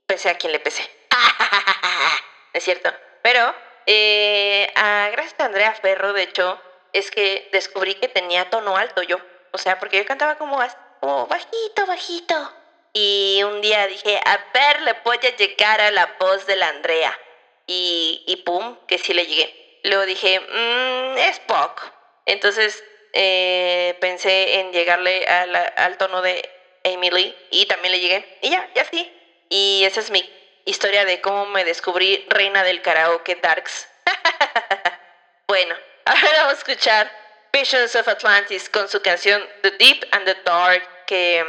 pese 0.08 0.30
a 0.30 0.36
quien 0.36 0.54
le 0.54 0.60
pese. 0.60 0.90
es 2.54 2.64
cierto. 2.64 2.94
Pero 3.22 3.54
eh, 3.88 4.72
a- 4.76 5.10
gracias 5.12 5.40
a 5.40 5.46
Andrea 5.46 5.74
Ferro, 5.74 6.14
de 6.14 6.24
hecho, 6.24 6.62
es 6.94 7.12
que 7.12 7.50
descubrí 7.52 7.96
que 7.96 8.08
tenía 8.08 8.50
tono 8.50 8.78
alto 8.78 9.04
yo. 9.04 9.18
O 9.52 9.58
sea, 9.58 9.80
porque 9.80 9.98
yo 9.98 10.06
cantaba 10.06 10.38
como, 10.38 10.60
como 11.02 11.28
bajito, 11.28 11.86
bajito. 11.86 12.54
Y 12.94 13.42
un 13.44 13.60
día 13.62 13.86
dije, 13.88 14.22
a 14.24 14.38
ver, 14.54 14.82
le 14.84 14.94
voy 15.04 15.18
a 15.18 15.36
llegar 15.36 15.82
a 15.82 15.92
la 15.92 16.16
voz 16.20 16.46
de 16.46 16.56
la 16.56 16.70
Andrea. 16.70 17.20
Y, 17.68 18.24
y 18.28 18.38
pum, 18.38 18.78
que 18.88 18.98
sí 18.98 19.14
le 19.14 19.26
llegué. 19.26 19.80
Luego 19.84 20.06
dije, 20.06 20.40
mmm, 20.40 21.18
es 21.18 21.40
pop. 21.42 21.78
Entonces 22.26 22.84
eh, 23.14 23.96
pensé 24.02 24.60
en 24.60 24.72
llegarle 24.74 25.26
a 25.28 25.46
la- 25.46 25.62
al 25.76 25.98
tono 25.98 26.22
de 26.22 26.50
Lee 26.84 27.36
y 27.52 27.66
también 27.68 27.92
le 27.94 28.00
llegué. 28.00 28.38
Y 28.42 28.50
ya, 28.50 28.70
ya 28.76 28.86
sí. 28.86 29.12
Y 29.50 29.84
esa 29.86 30.00
es 30.00 30.10
mi 30.10 30.28
historia 30.66 31.06
de 31.06 31.22
cómo 31.22 31.46
me 31.46 31.64
descubrí 31.64 32.26
reina 32.30 32.64
del 32.64 32.82
karaoke 32.82 33.36
Darks. 33.36 33.88
bueno, 35.48 35.76
ahora 36.06 36.30
vamos 36.38 36.54
a 36.54 36.58
escuchar 36.58 37.12
Visions 37.52 37.96
of 37.96 38.08
Atlantis 38.08 38.70
con 38.70 38.90
su 38.90 39.02
canción 39.02 39.48
The 39.62 39.72
Deep 39.72 40.08
and 40.12 40.26
the 40.26 40.36
Dark, 40.44 40.88
que 41.06 41.46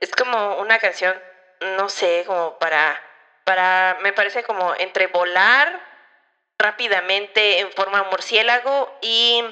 es 0.00 0.10
como 0.12 0.56
una 0.58 0.78
canción, 0.78 1.20
no 1.60 1.88
sé, 1.88 2.24
como 2.26 2.58
para, 2.58 3.00
para, 3.44 3.98
me 4.02 4.12
parece 4.12 4.42
como 4.42 4.74
entre 4.78 5.06
volar 5.08 5.80
rápidamente 6.58 7.58
en 7.58 7.72
forma 7.72 8.04
murciélago 8.04 8.96
y 9.00 9.42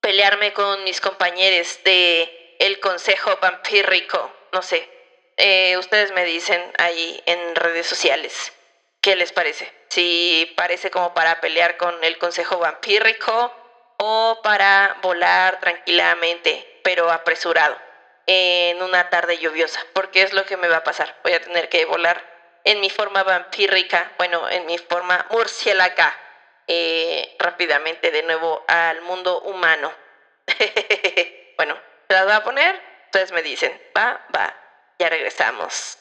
pelearme 0.00 0.52
con 0.52 0.84
mis 0.84 1.00
compañeros 1.00 1.80
de 1.84 2.56
el 2.60 2.78
Consejo 2.80 3.38
Vampírico, 3.40 4.32
no 4.52 4.62
sé. 4.62 4.88
Eh, 5.36 5.76
ustedes 5.78 6.12
me 6.12 6.24
dicen 6.24 6.62
ahí 6.78 7.22
en 7.26 7.54
redes 7.54 7.86
sociales 7.86 8.52
qué 9.00 9.16
les 9.16 9.32
parece. 9.32 9.72
Si 9.88 10.52
parece 10.56 10.90
como 10.90 11.14
para 11.14 11.40
pelear 11.40 11.76
con 11.76 12.02
el 12.04 12.18
Consejo 12.18 12.58
Vampírico 12.58 13.52
o 13.96 14.40
para 14.42 14.98
volar 15.02 15.60
tranquilamente, 15.60 16.80
pero 16.84 17.10
apresurado, 17.10 17.76
en 18.26 18.82
una 18.82 19.10
tarde 19.10 19.38
lluviosa, 19.38 19.84
porque 19.92 20.22
es 20.22 20.32
lo 20.32 20.44
que 20.44 20.56
me 20.56 20.68
va 20.68 20.78
a 20.78 20.84
pasar. 20.84 21.16
Voy 21.22 21.32
a 21.32 21.40
tener 21.40 21.68
que 21.68 21.84
volar 21.84 22.24
en 22.64 22.80
mi 22.80 22.90
forma 22.90 23.22
vampírica, 23.22 24.12
bueno, 24.18 24.48
en 24.48 24.66
mi 24.66 24.78
forma 24.78 25.26
murciélaga, 25.30 26.14
eh, 26.66 27.36
rápidamente 27.38 28.10
de 28.10 28.22
nuevo 28.22 28.64
al 28.68 29.00
mundo 29.02 29.40
humano. 29.42 29.92
bueno, 31.56 31.76
¿se 32.08 32.14
las 32.14 32.24
voy 32.24 32.34
a 32.34 32.44
poner? 32.44 32.80
Ustedes 33.06 33.32
me 33.32 33.42
dicen, 33.42 33.72
va, 33.96 34.24
va, 34.34 34.54
ya 34.98 35.08
regresamos. 35.08 35.98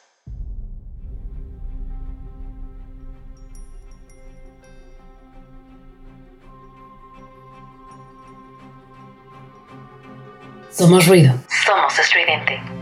Somos 10.72 11.08
ruido. 11.08 11.34
Somos 11.66 11.98
estridente. 12.00 12.79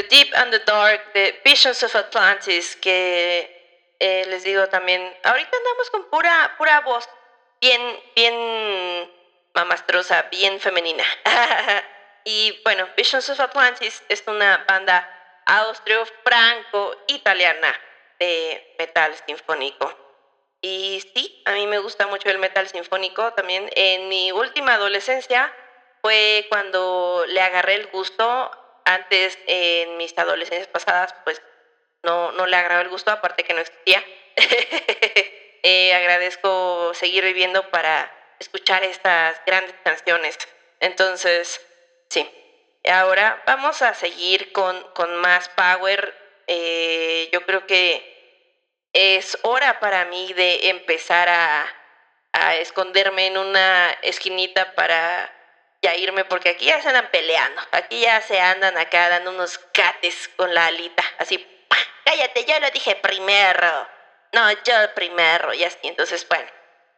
The 0.00 0.08
Deep 0.08 0.32
and 0.34 0.50
the 0.50 0.60
Dark 0.60 1.12
de 1.12 1.38
Visions 1.44 1.82
of 1.82 1.94
Atlantis, 1.94 2.74
que 2.76 3.92
eh, 3.98 4.24
les 4.28 4.44
digo 4.44 4.66
también, 4.68 5.14
ahorita 5.24 5.54
andamos 5.54 5.90
con 5.90 6.08
pura, 6.08 6.54
pura 6.56 6.80
voz, 6.80 7.06
bien, 7.60 7.82
bien 8.16 9.12
mamastrosa, 9.52 10.22
bien 10.30 10.58
femenina. 10.58 11.04
y 12.24 12.58
bueno, 12.64 12.88
Visions 12.96 13.28
of 13.28 13.38
Atlantis 13.40 14.02
es 14.08 14.24
una 14.26 14.64
banda 14.66 15.06
austro-franco-italiana 15.44 17.78
de 18.18 18.74
metal 18.78 19.14
sinfónico. 19.26 19.94
Y 20.62 21.04
sí, 21.14 21.42
a 21.44 21.52
mí 21.52 21.66
me 21.66 21.78
gusta 21.78 22.06
mucho 22.06 22.30
el 22.30 22.38
metal 22.38 22.66
sinfónico 22.68 23.34
también. 23.34 23.68
En 23.76 24.08
mi 24.08 24.32
última 24.32 24.76
adolescencia 24.76 25.54
fue 26.00 26.46
cuando 26.48 27.26
le 27.28 27.42
agarré 27.42 27.74
el 27.74 27.88
gusto. 27.88 28.50
Antes, 28.94 29.38
en 29.46 29.96
mis 29.98 30.18
adolescencias 30.18 30.66
pasadas, 30.66 31.14
pues 31.22 31.40
no, 32.02 32.32
no 32.32 32.46
le 32.46 32.56
agarraba 32.56 32.82
el 32.82 32.88
gusto, 32.88 33.12
aparte 33.12 33.44
que 33.44 33.54
no 33.54 33.60
existía. 33.60 34.04
Eh, 35.62 35.92
agradezco 35.92 36.94
seguir 36.94 37.22
viviendo 37.22 37.68
para 37.68 38.10
escuchar 38.38 38.82
estas 38.82 39.38
grandes 39.44 39.74
canciones. 39.84 40.38
Entonces, 40.80 41.60
sí. 42.08 42.26
Ahora 42.90 43.42
vamos 43.46 43.82
a 43.82 43.92
seguir 43.92 44.52
con, 44.52 44.82
con 44.94 45.14
más 45.16 45.50
power. 45.50 46.14
Eh, 46.46 47.28
yo 47.30 47.44
creo 47.44 47.66
que 47.66 48.48
es 48.94 49.36
hora 49.42 49.80
para 49.80 50.06
mí 50.06 50.32
de 50.32 50.70
empezar 50.70 51.28
a 51.28 52.56
esconderme 52.56 53.26
en 53.26 53.36
una 53.36 53.90
esquinita 54.00 54.74
para 54.74 55.30
ya 55.82 55.94
irme, 55.96 56.24
porque 56.24 56.50
aquí 56.50 56.66
ya 56.66 56.80
se 56.82 56.88
andan 56.88 57.10
peleando. 57.10 57.60
Aquí 57.72 58.00
ya 58.00 58.20
se 58.20 58.40
andan 58.40 58.76
acá 58.76 59.08
dando 59.08 59.30
unos 59.30 59.58
cates 59.72 60.28
con 60.36 60.54
la 60.54 60.66
alita. 60.66 61.02
Así, 61.18 61.38
¡pah! 61.68 61.76
cállate, 62.04 62.44
yo 62.44 62.58
lo 62.60 62.70
dije 62.70 62.96
primero. 62.96 63.88
No, 64.32 64.50
yo 64.52 64.94
primero, 64.94 65.54
y 65.54 65.64
así. 65.64 65.78
Entonces, 65.82 66.26
bueno, 66.28 66.48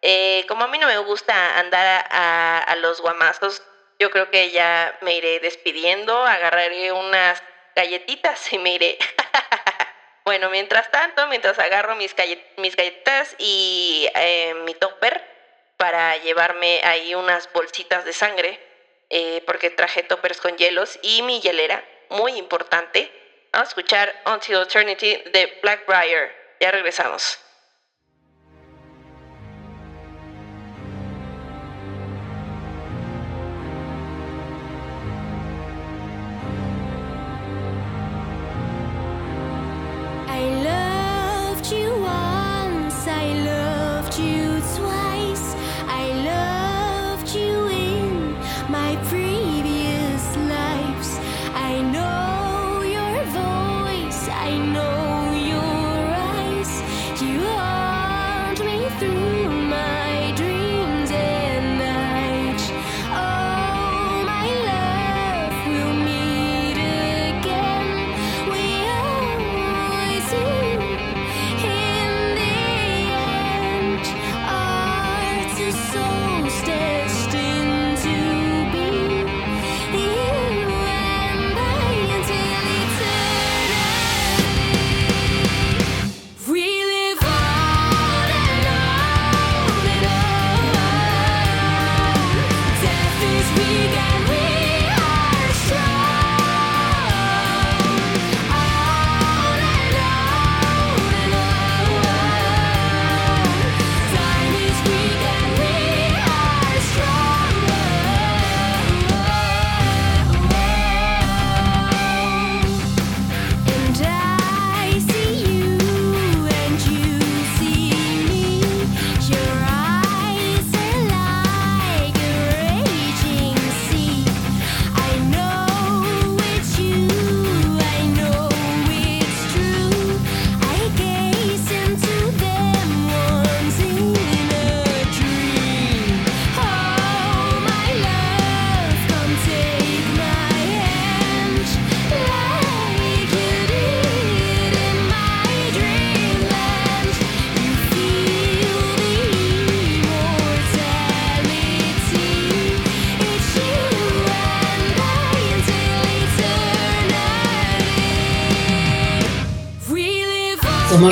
eh, 0.03 0.45
como 0.49 0.65
a 0.65 0.69
mí 0.69 0.79
no 0.79 0.87
me 0.87 0.99
gusta 0.99 1.59
andar 1.59 2.07
a, 2.11 2.75
los 2.79 3.01
guamazos, 3.01 3.63
yo 3.99 4.11
creo 4.11 4.31
que 4.31 4.51
ya 4.51 4.99
me 5.01 5.15
iré 5.15 5.39
despidiendo, 5.39 6.25
agarraré 6.27 6.91
unas 6.93 7.43
galletitas 7.77 8.53
y 8.53 8.59
me 8.59 8.73
iré. 8.75 8.99
bueno, 10.25 10.51
mientras 10.51 10.91
tanto, 10.91 11.27
mientras 11.29 11.59
agarro 11.59 11.95
mis, 11.95 12.15
galle- 12.17 12.45
mis 12.57 12.75
galletas 12.75 13.35
y 13.39 14.11
eh, 14.15 14.55
mi 14.65 14.75
topper 14.75 15.25
para 15.77 16.17
llevarme 16.19 16.81
ahí 16.85 17.15
unas 17.15 17.51
bolsitas 17.53 18.05
de 18.05 18.13
sangre, 18.13 18.72
eh, 19.15 19.43
porque 19.45 19.69
traje 19.69 20.03
toppers 20.03 20.41
con 20.41 20.57
hielos 20.57 20.99
y 21.03 21.21
mi 21.21 21.41
hielera, 21.41 21.85
muy 22.09 22.33
importante. 22.33 23.13
Vamos 23.53 23.69
a 23.69 23.71
escuchar 23.71 24.23
Until 24.25 24.63
Eternity 24.63 25.23
de 25.33 25.59
Blackbriar. 25.63 26.35
Ya 26.59 26.71
regresamos. 26.71 27.39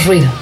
Ruido. 0.07 0.40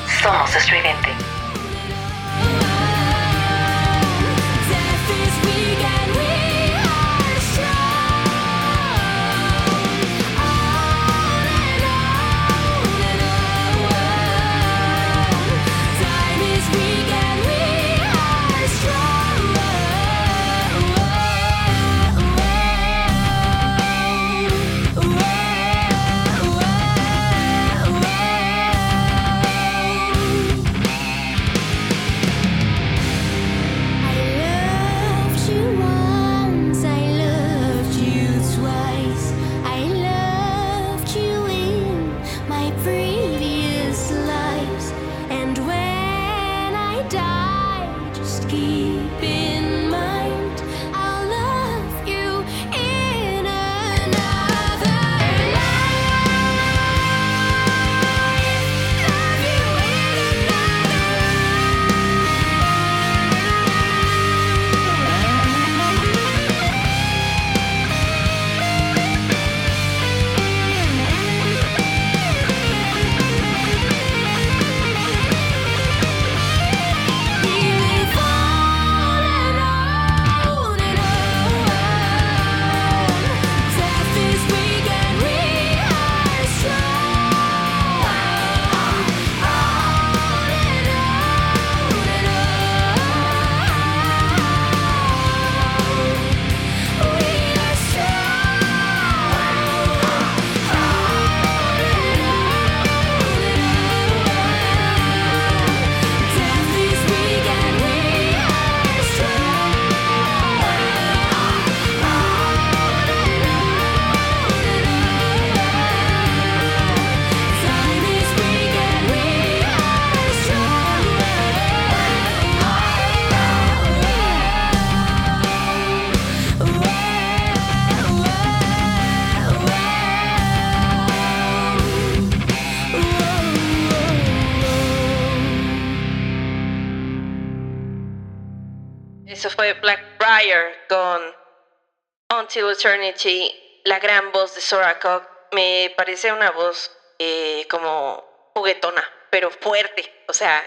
Eternity, 142.67 143.81
la 143.85 143.99
gran 144.01 144.33
voz 144.33 144.55
de 144.55 144.61
Sora 144.61 144.99
Cock. 144.99 145.23
Me 145.53 145.95
parece 145.97 146.33
una 146.33 146.51
voz 146.51 146.91
eh, 147.19 147.67
como 147.71 148.51
juguetona, 148.55 149.09
pero 149.31 149.51
fuerte. 149.51 150.25
O 150.27 150.33
sea, 150.33 150.63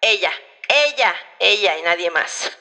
ella, 0.00 0.32
ella, 0.68 1.14
ella 1.38 1.78
y 1.78 1.82
nadie 1.82 2.10
más. 2.10 2.52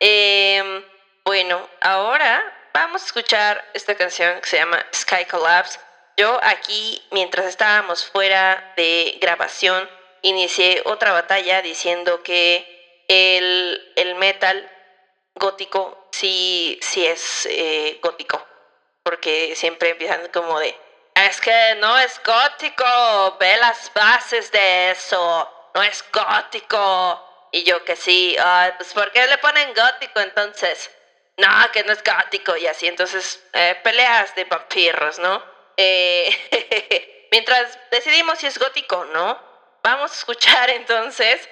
Em, 0.00 0.84
bueno, 1.24 1.66
ahora 1.80 2.42
vamos 2.74 3.02
a 3.02 3.06
escuchar 3.06 3.64
esta 3.72 3.94
canción 3.94 4.38
que 4.40 4.48
se 4.48 4.56
llama 4.58 4.84
Sky 4.92 5.24
Collapse. 5.24 5.78
Yo 6.16 6.38
aquí, 6.42 7.02
mientras 7.10 7.46
estábamos 7.46 8.04
fuera 8.04 8.74
de 8.76 9.16
grabación, 9.22 9.88
inicié 10.20 10.82
otra 10.84 11.12
batalla 11.12 11.62
diciendo 11.62 12.22
que 12.22 13.04
el, 13.08 13.92
el 13.96 14.14
metal 14.16 14.70
gótico 15.34 16.08
sí, 16.12 16.78
sí 16.82 17.06
es 17.06 17.46
eh, 17.50 17.98
gótico. 18.02 18.44
Porque 19.02 19.54
siempre 19.56 19.90
empiezan 19.90 20.28
como 20.28 20.58
de, 20.58 20.74
es 21.14 21.40
que 21.40 21.74
no 21.78 21.98
es 21.98 22.20
gótico, 22.24 23.36
ve 23.38 23.56
las 23.58 23.92
bases 23.92 24.50
de 24.50 24.90
eso, 24.92 25.70
no 25.74 25.82
es 25.82 26.04
gótico. 26.12 27.48
Y 27.52 27.62
yo 27.64 27.84
que 27.84 27.96
sí, 27.96 28.36
"Ay, 28.42 28.72
pues 28.76 28.92
¿por 28.94 29.12
qué 29.12 29.26
le 29.26 29.38
ponen 29.38 29.74
gótico 29.74 30.20
entonces? 30.20 30.90
No, 31.36 31.48
que 31.72 31.84
no 31.84 31.92
es 31.92 32.02
gótico 32.02 32.56
y 32.56 32.66
así, 32.66 32.86
entonces 32.86 33.44
eh, 33.52 33.78
peleas 33.82 34.34
de 34.34 34.44
vampiros, 34.44 35.18
¿no? 35.18 35.42
Eh, 35.76 37.28
mientras 37.32 37.78
decidimos 37.90 38.38
si 38.38 38.46
es 38.46 38.58
gótico 38.58 38.98
o 38.98 39.04
no, 39.06 39.38
vamos 39.82 40.12
a 40.12 40.14
escuchar 40.14 40.70
entonces 40.80 41.48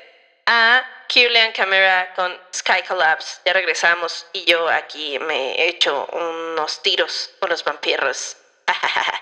a 0.53 0.85
Kirlian 1.09 1.53
Camera 1.53 2.13
con 2.15 2.31
Sky 2.53 2.83
Collapse. 2.87 3.41
Ya 3.47 3.55
regresamos 3.55 4.27
y 4.35 4.45
yo 4.45 4.69
aquí 4.69 5.19
me 5.21 5.55
he 5.55 5.69
hecho 5.69 6.07
unos 6.13 6.83
tiros 6.83 7.31
con 7.41 7.49
los 7.49 7.65
vampiros. 7.65 8.37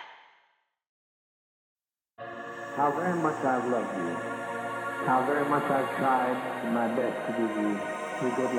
How 2.77 2.91
very 2.93 3.15
much 3.15 3.37
I've 3.45 3.65
loved 3.71 3.95
you. 3.97 4.17
How 5.07 5.23
very 5.27 5.45
much 5.49 5.65
I've 5.71 5.97
tried 5.99 6.37
my 6.73 6.89
best 6.97 7.17
to 7.27 7.33
give 7.39 7.57
you 7.63 7.79
two 8.19 8.31
good. 8.37 8.51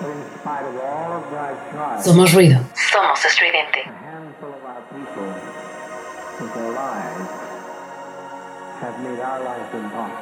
But 0.00 0.10
in 0.10 0.22
spite 0.38 0.64
of 0.64 0.76
all 0.80 1.12
of 1.18 1.32
I've 1.32 1.70
tried, 1.72 2.04
Somos 2.04 2.32
ruido. 2.32 2.60
Somos 2.92 3.24
estridente. 3.24 3.80
a 3.80 3.92
handful 3.92 4.50
of 4.50 4.64
our 4.64 4.82
people 4.90 5.34
with 6.40 6.54
their 6.54 6.72
lives 6.72 7.30
have 8.80 8.98
made 9.00 9.20
our 9.20 9.40
life 9.44 9.74
impossible. 9.74 10.19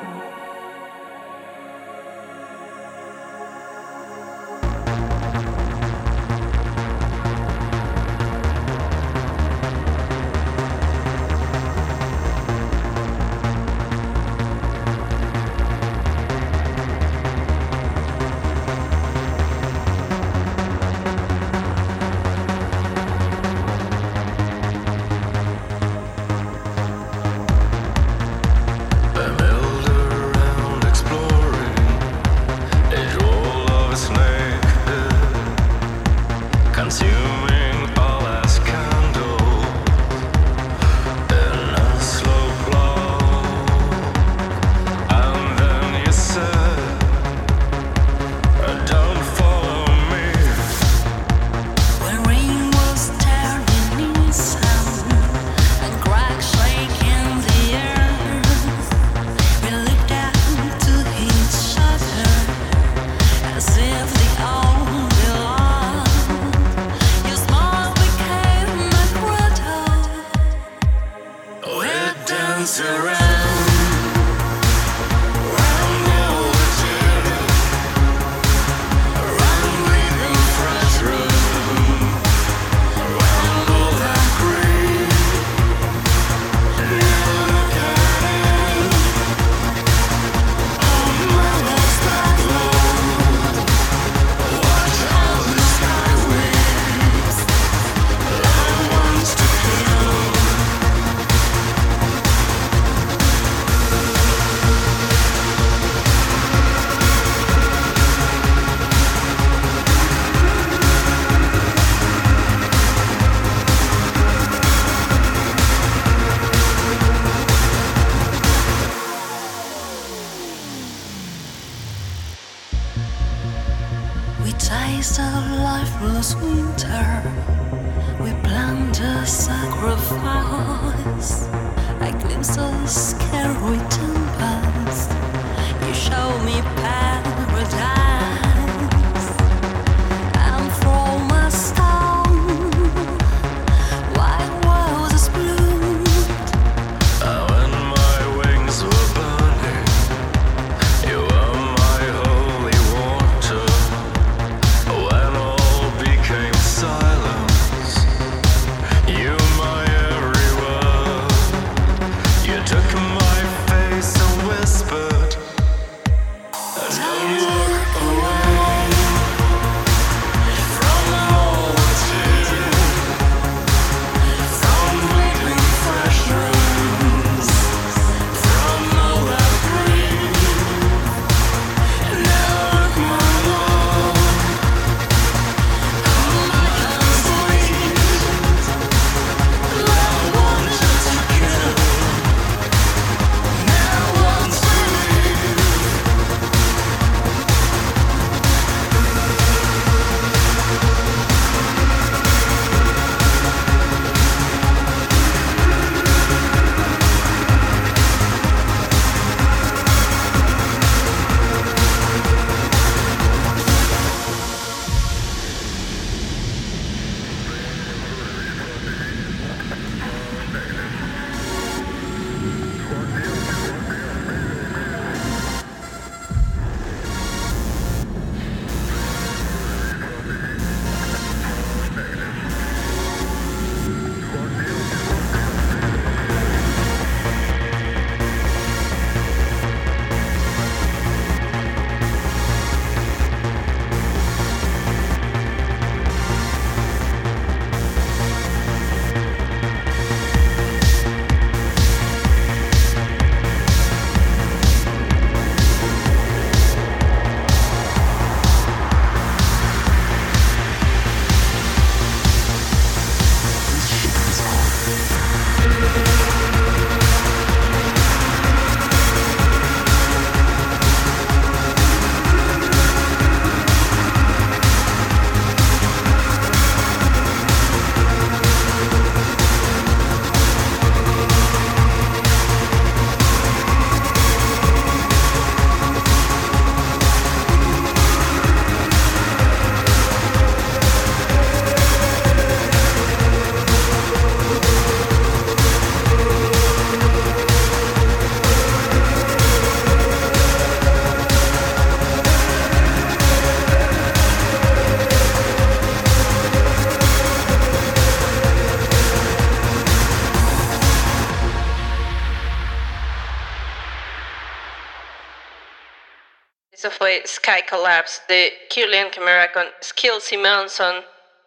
Fue 316.98 317.22
Sky 317.24 317.62
Collapse 317.70 318.22
de 318.26 318.66
Killian 318.68 319.10
Camera 319.10 319.52
con 319.52 319.72
Skill 319.80 320.20
Simonson. 320.20 321.06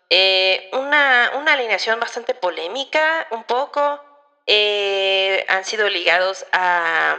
Eh, 0.10 0.70
una, 0.72 1.32
una 1.36 1.54
alineación 1.54 2.00
bastante 2.00 2.34
polémica, 2.34 3.28
un 3.32 3.44
poco. 3.44 4.02
Eh, 4.48 5.46
han 5.50 5.66
sido 5.66 5.90
ligados 5.90 6.46
a 6.54 7.18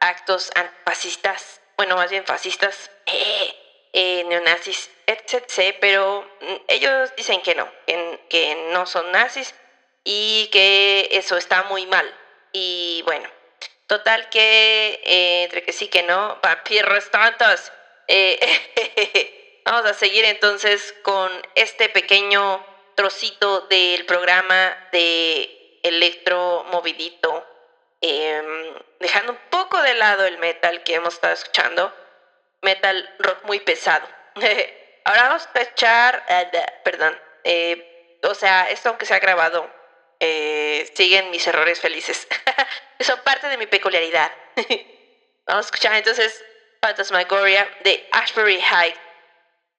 actos 0.00 0.50
fascistas, 0.84 1.60
bueno, 1.76 1.96
más 1.96 2.10
bien 2.10 2.24
fascistas, 2.24 2.90
eh, 3.04 3.54
eh, 3.92 4.24
neonazis, 4.24 4.90
etc. 5.06 5.76
Pero 5.78 6.26
mm, 6.40 6.54
ellos 6.68 7.14
dicen 7.16 7.42
que 7.42 7.54
no, 7.54 7.70
que 7.86 8.70
no 8.72 8.86
son 8.86 9.12
nazis 9.12 9.54
y 10.04 10.48
que 10.50 11.08
eso 11.12 11.36
está 11.36 11.64
muy 11.64 11.86
mal. 11.86 12.12
Y 12.52 13.02
bueno, 13.04 13.28
Total 13.86 14.28
que, 14.30 15.00
eh, 15.04 15.44
entre 15.44 15.62
que 15.62 15.72
sí 15.72 15.88
que 15.88 16.02
no, 16.02 16.38
vampiros 16.42 17.10
tontos. 17.10 17.72
Eh, 18.08 19.60
vamos 19.64 19.84
a 19.84 19.94
seguir 19.94 20.24
entonces 20.24 20.94
con 21.02 21.30
este 21.54 21.88
pequeño 21.88 22.64
trocito 22.94 23.62
del 23.62 24.06
programa 24.06 24.76
de 24.92 25.78
electromovidito, 25.82 27.46
em, 28.00 28.74
dejando 29.00 29.32
un 29.32 29.38
poco 29.50 29.82
de 29.82 29.94
lado 29.94 30.24
el 30.26 30.38
metal 30.38 30.82
que 30.82 30.94
hemos 30.94 31.14
estado 31.14 31.34
escuchando, 31.34 31.94
metal 32.62 33.14
rock 33.18 33.44
muy 33.44 33.60
pesado. 33.60 34.06
Ahora 35.04 35.24
vamos 35.24 35.48
a 35.52 35.60
echar, 35.60 36.24
eh, 36.28 36.50
perdón, 36.82 37.18
eh, 37.44 38.18
o 38.22 38.34
sea, 38.34 38.70
esto 38.70 38.88
aunque 38.88 39.04
se 39.04 39.14
ha 39.14 39.18
grabado, 39.18 39.70
eh, 40.18 40.90
siguen 40.94 41.30
mis 41.30 41.46
errores 41.46 41.80
felices. 41.80 42.26
Son 43.00 43.20
parte 43.20 43.48
de 43.48 43.56
mi 43.56 43.66
peculiaridad. 43.66 44.30
Vamos 45.46 45.66
a 45.66 45.68
escuchar 45.68 45.94
entonces 45.94 46.44
Phantasmagoria 46.80 47.68
de 47.82 48.08
Ashbury 48.12 48.60
High. 48.60 48.94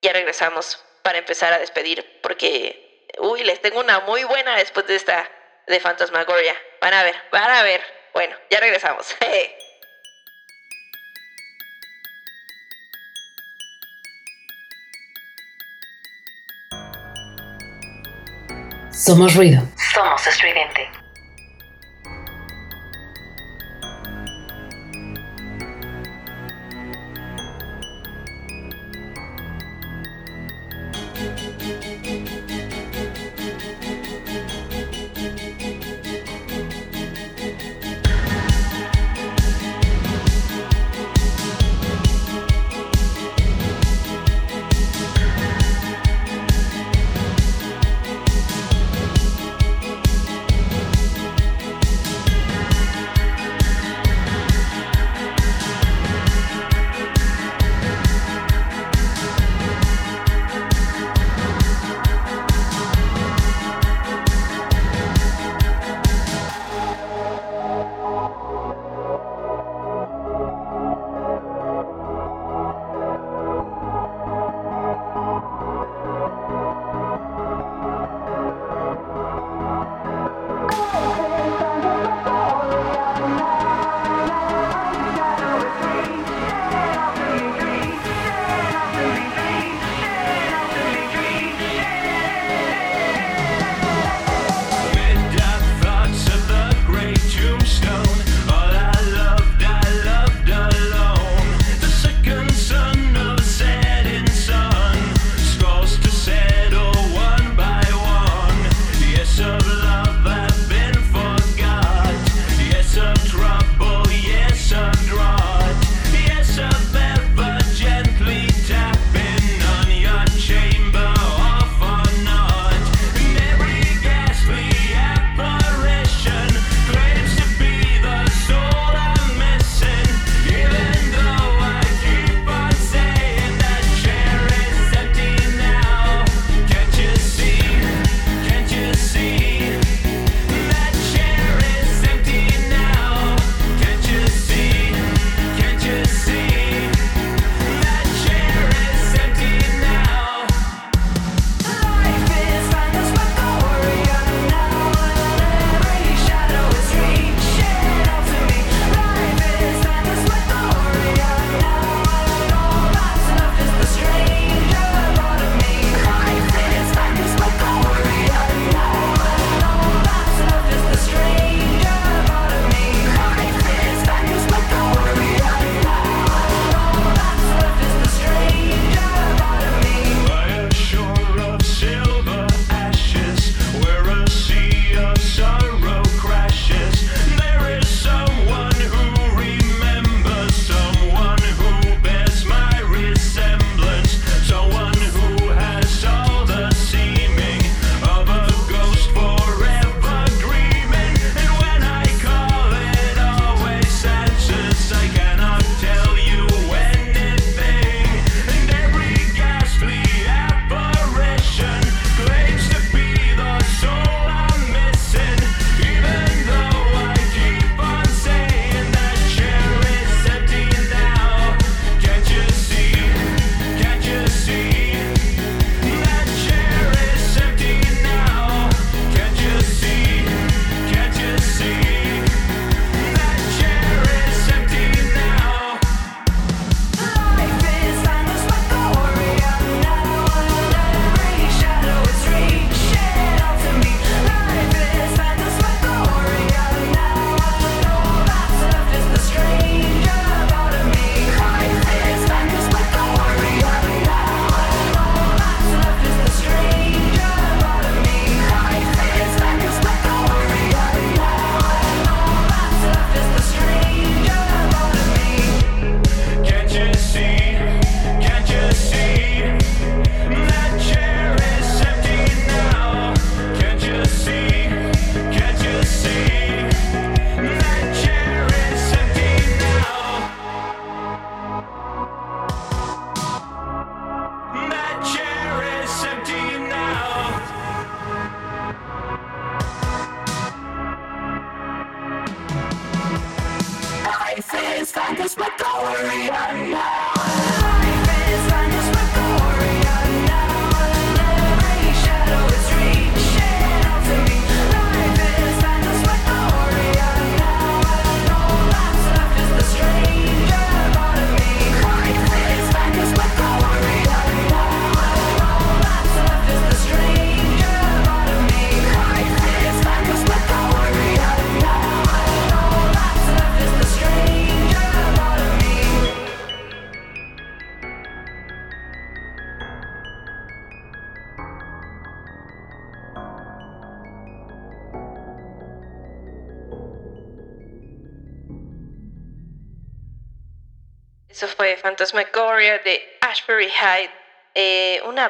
Ya 0.01 0.13
regresamos 0.13 0.83
para 1.03 1.17
empezar 1.19 1.53
a 1.53 1.59
despedir 1.59 2.19
porque, 2.21 3.07
uy, 3.19 3.43
les 3.43 3.61
tengo 3.61 3.79
una 3.79 4.01
muy 4.01 4.23
buena 4.23 4.55
después 4.57 4.85
de 4.87 4.95
esta 4.95 5.29
de 5.67 5.79
Phantasmagoria. 5.79 6.55
Van 6.81 6.93
a 6.93 7.03
ver, 7.03 7.15
van 7.31 7.49
a 7.49 7.63
ver. 7.63 7.81
Bueno, 8.13 8.35
ya 8.49 8.59
regresamos. 8.59 9.15
Somos 18.91 19.35
ruido. 19.35 19.61
Somos 19.93 20.25
estridente. 20.25 21.04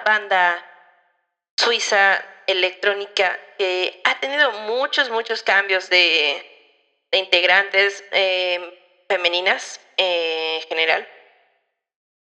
Banda 0.06 0.64
suiza 1.58 2.24
electrónica 2.48 3.38
que 3.58 4.00
ha 4.06 4.20
tenido 4.20 4.52
muchos, 4.52 5.10
muchos 5.10 5.44
cambios 5.44 5.90
de, 5.90 6.52
integrantes 7.12 8.04
eh, 8.12 8.60
femeninas 9.10 9.82
eh, 9.98 10.60
en 10.62 10.68
general. 10.70 11.08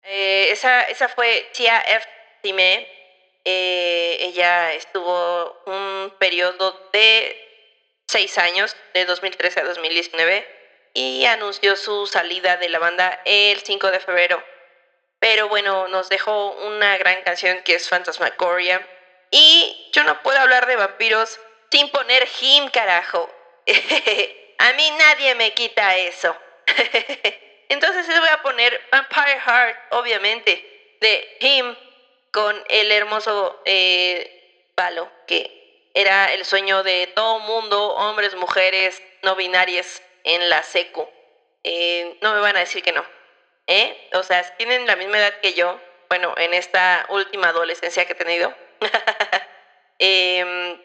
Eh, 0.03 0.49
esa, 0.51 0.83
esa 0.83 1.09
fue 1.09 1.51
Tia 1.53 1.81
F. 1.81 2.07
Time. 2.43 2.89
Eh, 3.45 4.17
ella 4.21 4.75
estuvo 4.75 5.63
un 5.67 6.15
periodo 6.19 6.91
de 6.93 7.37
seis 8.07 8.39
años, 8.39 8.77
de 8.95 9.05
2013 9.05 9.61
a 9.61 9.65
2019, 9.65 10.47
y 10.95 11.25
anunció 11.27 11.77
su 11.77 12.07
salida 12.07 12.57
de 12.57 12.69
la 12.69 12.79
banda 12.79 13.21
el 13.25 13.61
5 13.61 13.91
de 13.91 14.01
febrero. 14.01 14.43
Pero 15.31 15.47
bueno, 15.51 15.89
nos 15.89 16.09
dejó 16.09 16.53
una 16.53 16.97
gran 16.97 17.23
canción 17.23 17.63
que 17.63 17.75
es 17.75 17.87
Phantasmagoria. 17.87 18.81
Y 19.31 19.91
yo 19.93 20.03
no 20.05 20.23
puedo 20.23 20.39
hablar 20.39 20.67
de 20.67 20.77
vampiros 20.77 21.39
sin 21.71 21.91
poner 21.91 22.27
Him, 22.41 22.71
carajo. 22.71 23.29
a 24.59 24.73
mí 24.73 24.91
nadie 24.93 25.35
me 25.35 25.53
quita 25.53 25.99
eso. 25.99 26.35
Entonces 27.69 28.09
les 28.09 28.19
voy 28.19 28.29
a 28.31 28.41
poner 28.41 28.81
Vampire 28.91 29.39
Heart, 29.39 29.77
obviamente, 29.91 30.97
de 31.03 31.37
Him, 31.41 31.77
con 32.33 32.65
el 32.71 32.91
hermoso 32.91 33.61
eh, 33.67 34.71
Valo, 34.77 35.13
que 35.27 35.91
era 35.93 36.33
el 36.33 36.47
sueño 36.47 36.83
de 36.83 37.07
todo 37.09 37.41
mundo, 37.41 37.89
hombres, 37.97 38.35
mujeres, 38.35 39.03
no 39.23 39.37
binarias, 39.37 40.03
en 40.25 40.49
la 40.49 40.63
secu. 40.63 41.07
Eh, 41.65 42.17
no 42.23 42.33
me 42.33 42.41
van 42.41 42.57
a 42.57 42.61
decir 42.61 42.83
que 42.83 42.93
no. 42.93 43.18
¿Eh? 43.69 44.09
O 44.15 44.23
sea, 44.25 44.43
tienen 44.57 44.87
la 44.87 44.97
misma 44.97 45.19
edad 45.19 45.35
que 45.41 45.55
yo, 45.55 45.81
bueno, 46.09 46.35
en 46.37 46.55
esta 46.55 47.07
última 47.11 47.51
adolescencia 47.51 48.05
que 48.07 48.15
he 48.15 48.17
tenido, 48.17 48.53
em, 50.01 50.81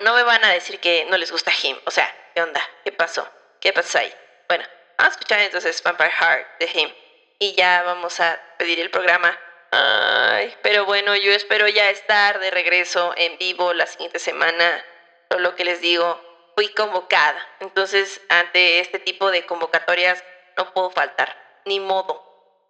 no 0.00 0.14
me 0.14 0.22
van 0.24 0.44
a 0.44 0.52
decir 0.52 0.80
que 0.80 1.06
no 1.08 1.16
les 1.16 1.30
gusta 1.30 1.52
Him. 1.62 1.78
O 1.86 1.90
sea, 1.90 2.12
¿qué 2.34 2.42
onda? 2.42 2.60
¿Qué 2.84 2.92
pasó? 2.92 3.26
¿Qué 3.60 3.72
pasó 3.72 3.98
ahí? 3.98 4.12
Bueno, 4.48 4.64
vamos 4.98 5.12
a 5.12 5.16
escuchar 5.16 5.40
entonces 5.40 5.82
Vampire 5.82 6.10
Heart 6.10 6.58
de 6.58 6.70
Him. 6.74 6.92
Y 7.38 7.54
ya 7.54 7.82
vamos 7.84 8.18
a 8.20 8.40
pedir 8.58 8.80
el 8.80 8.90
programa. 8.90 9.38
Ay, 9.70 10.56
pero 10.62 10.86
bueno, 10.86 11.14
yo 11.14 11.30
espero 11.32 11.68
ya 11.68 11.90
estar 11.90 12.40
de 12.40 12.50
regreso 12.50 13.14
en 13.16 13.38
vivo 13.38 13.72
la 13.74 13.86
siguiente 13.86 14.18
semana. 14.18 14.84
Por 15.28 15.40
lo 15.40 15.54
que 15.54 15.64
les 15.64 15.80
digo, 15.80 16.20
fui 16.56 16.68
convocada. 16.68 17.46
Entonces, 17.60 18.20
ante 18.28 18.80
este 18.80 18.98
tipo 18.98 19.30
de 19.30 19.46
convocatorias, 19.46 20.24
no 20.56 20.72
puedo 20.72 20.90
faltar. 20.90 21.47
Ni 21.68 21.80
modo. 21.80 22.24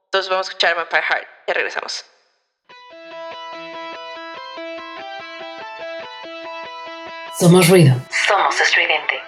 Entonces 0.07 0.29
vamos 0.29 0.49
a 0.49 0.51
escuchar 0.51 0.75
Vampire 0.75 1.03
Heart. 1.03 1.29
Ya 1.47 1.55
regresamos. 1.55 2.05
Somos 7.39 7.69
ruido. 7.69 7.95
Somos 8.27 8.61
estridente. 8.61 9.23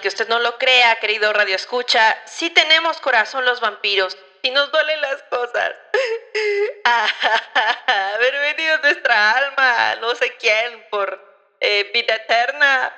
Aunque 0.00 0.08
usted 0.08 0.28
no 0.28 0.38
lo 0.38 0.56
crea, 0.56 0.96
querido 0.96 1.30
Radio 1.34 1.56
Escucha, 1.56 2.16
sí 2.24 2.48
tenemos 2.48 3.02
corazón 3.02 3.44
los 3.44 3.60
vampiros 3.60 4.16
y 4.40 4.50
nos 4.50 4.72
duelen 4.72 4.98
las 4.98 5.22
cosas. 5.24 5.74
Haber 8.14 8.40
venido 8.40 8.78
nuestra 8.78 9.32
alma, 9.32 9.96
no 9.96 10.14
sé 10.14 10.34
quién, 10.38 10.86
por 10.88 11.22
eh, 11.60 11.90
vida 11.92 12.14
eterna. 12.14 12.96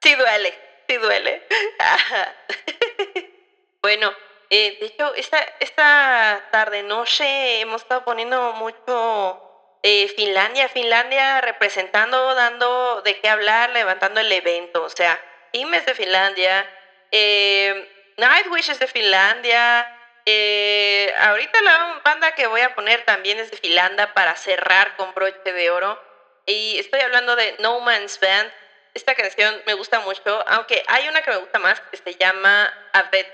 Sí 0.00 0.14
duele, 0.14 0.56
sí 0.86 0.96
duele. 0.98 1.44
bueno, 3.82 4.14
eh, 4.48 4.76
de 4.78 4.86
hecho, 4.86 5.12
esta, 5.16 5.40
esta 5.58 6.46
tarde 6.52 6.84
noche 6.84 7.62
hemos 7.62 7.82
estado 7.82 8.04
poniendo 8.04 8.52
mucho 8.52 9.74
eh, 9.82 10.06
Finlandia, 10.14 10.68
Finlandia 10.68 11.40
representando, 11.40 12.36
dando 12.36 13.02
de 13.02 13.18
qué 13.18 13.28
hablar, 13.28 13.70
levantando 13.70 14.20
el 14.20 14.30
evento. 14.30 14.84
O 14.84 14.88
sea, 14.88 15.20
Es 15.52 15.86
de 15.86 15.94
Finlandia, 15.94 16.68
eh, 17.10 17.88
Nightwish 18.16 18.70
es 18.70 18.78
de 18.78 18.86
Finlandia. 18.86 19.94
eh, 20.26 21.14
ahorita 21.16 21.62
la 21.62 22.02
banda 22.04 22.32
que 22.32 22.46
voy 22.46 22.60
a 22.60 22.74
poner 22.74 23.02
también 23.06 23.38
es 23.38 23.50
de 23.50 23.56
Finlandia 23.56 24.12
para 24.12 24.36
cerrar 24.36 24.94
con 24.96 25.14
broche 25.14 25.52
de 25.52 25.70
oro. 25.70 25.98
Y 26.44 26.78
estoy 26.78 27.00
hablando 27.00 27.34
de 27.34 27.56
No 27.60 27.80
Man's 27.80 28.20
Band. 28.20 28.52
Esta 28.92 29.14
canción 29.14 29.62
me 29.66 29.72
gusta 29.72 30.00
mucho, 30.00 30.44
aunque 30.48 30.82
hay 30.86 31.08
una 31.08 31.22
que 31.22 31.30
me 31.30 31.38
gusta 31.38 31.58
más 31.58 31.80
que 31.80 31.96
se 31.96 32.14
llama 32.16 32.70
Abed. 32.92 33.26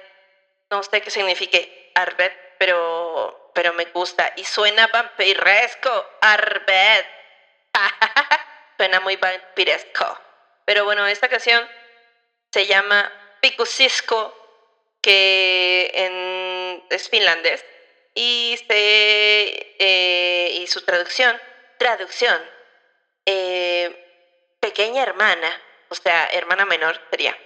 No 0.70 0.82
sé 0.84 1.00
qué 1.00 1.10
signifique 1.10 1.90
Arbet, 1.96 2.32
pero, 2.58 3.50
pero 3.54 3.72
me 3.72 3.86
gusta. 3.86 4.32
Y 4.36 4.44
suena 4.44 4.86
vampiresco. 4.86 6.10
Arbet. 6.20 7.06
suena 8.76 9.00
muy 9.00 9.16
vampiresco. 9.16 10.20
Pero 10.64 10.84
bueno, 10.84 11.06
esta 11.06 11.28
canción 11.28 11.68
se 12.54 12.66
llama 12.66 13.10
Pikusisko, 13.40 14.32
que 15.02 15.90
es 16.88 17.08
finlandés. 17.08 17.64
Eh, 18.14 18.70
y 20.60 20.66
su 20.68 20.84
traducción, 20.84 21.36
traducción, 21.78 22.40
eh, 23.26 23.90
pequeña 24.60 25.02
hermana, 25.02 25.60
o 25.88 25.96
sea, 25.96 26.26
hermana 26.26 26.64
menor 26.64 27.00
sería. 27.10 27.36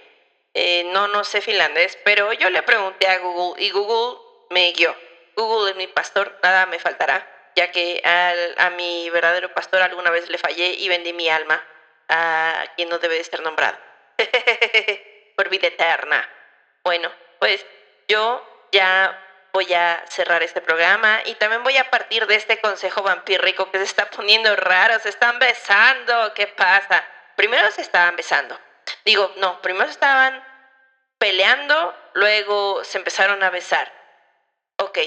Eh, 0.53 0.83
no, 0.85 1.07
no 1.07 1.23
sé 1.23 1.41
finlandés, 1.41 1.97
pero 2.05 2.31
yo 2.33 2.51
le 2.51 2.61
pregunté 2.61 3.07
a 3.07 3.17
Google 3.17 3.63
y 3.63 3.71
Google 3.71 4.19
me 4.51 4.71
guió. 4.73 4.95
Google 5.35 5.71
es 5.71 5.75
mi 5.75 5.87
pastor, 5.87 6.37
nada 6.43 6.67
me 6.67 6.77
faltará, 6.77 7.27
ya 7.55 7.71
que 7.71 7.99
al- 8.03 8.53
a 8.59 8.69
mi 8.69 9.09
verdadero 9.09 9.51
pastor 9.55 9.81
alguna 9.81 10.11
vez 10.11 10.29
le 10.29 10.37
fallé 10.37 10.73
y 10.73 10.87
vendí 10.87 11.13
mi 11.13 11.29
alma 11.29 11.65
a 12.09 12.63
quien 12.75 12.89
no 12.89 12.99
debe 12.99 13.15
de 13.15 13.23
ser 13.23 13.41
nombrado. 13.41 13.88
Por 15.35 15.49
vida 15.49 15.67
eterna. 15.67 16.27
Bueno, 16.83 17.11
pues 17.39 17.65
yo 18.07 18.45
ya 18.71 19.17
voy 19.53 19.73
a 19.73 20.03
cerrar 20.07 20.43
este 20.43 20.61
programa 20.61 21.21
y 21.25 21.35
también 21.35 21.63
voy 21.63 21.77
a 21.77 21.89
partir 21.89 22.27
de 22.27 22.35
este 22.35 22.59
consejo 22.59 23.01
vampírico 23.01 23.71
que 23.71 23.77
se 23.79 23.83
está 23.83 24.09
poniendo 24.09 24.55
raro, 24.55 24.99
se 24.99 25.09
están 25.09 25.39
besando, 25.39 26.33
¿qué 26.33 26.47
pasa? 26.47 27.05
Primero 27.35 27.71
se 27.71 27.81
estaban 27.81 28.15
besando. 28.15 28.59
Digo, 29.05 29.31
no, 29.37 29.61
primero 29.61 29.89
estaban 29.89 30.43
peleando, 31.17 31.95
luego 32.13 32.83
se 32.83 32.97
empezaron 32.97 33.43
a 33.43 33.49
besar. 33.49 33.91
Ok, 34.77 34.99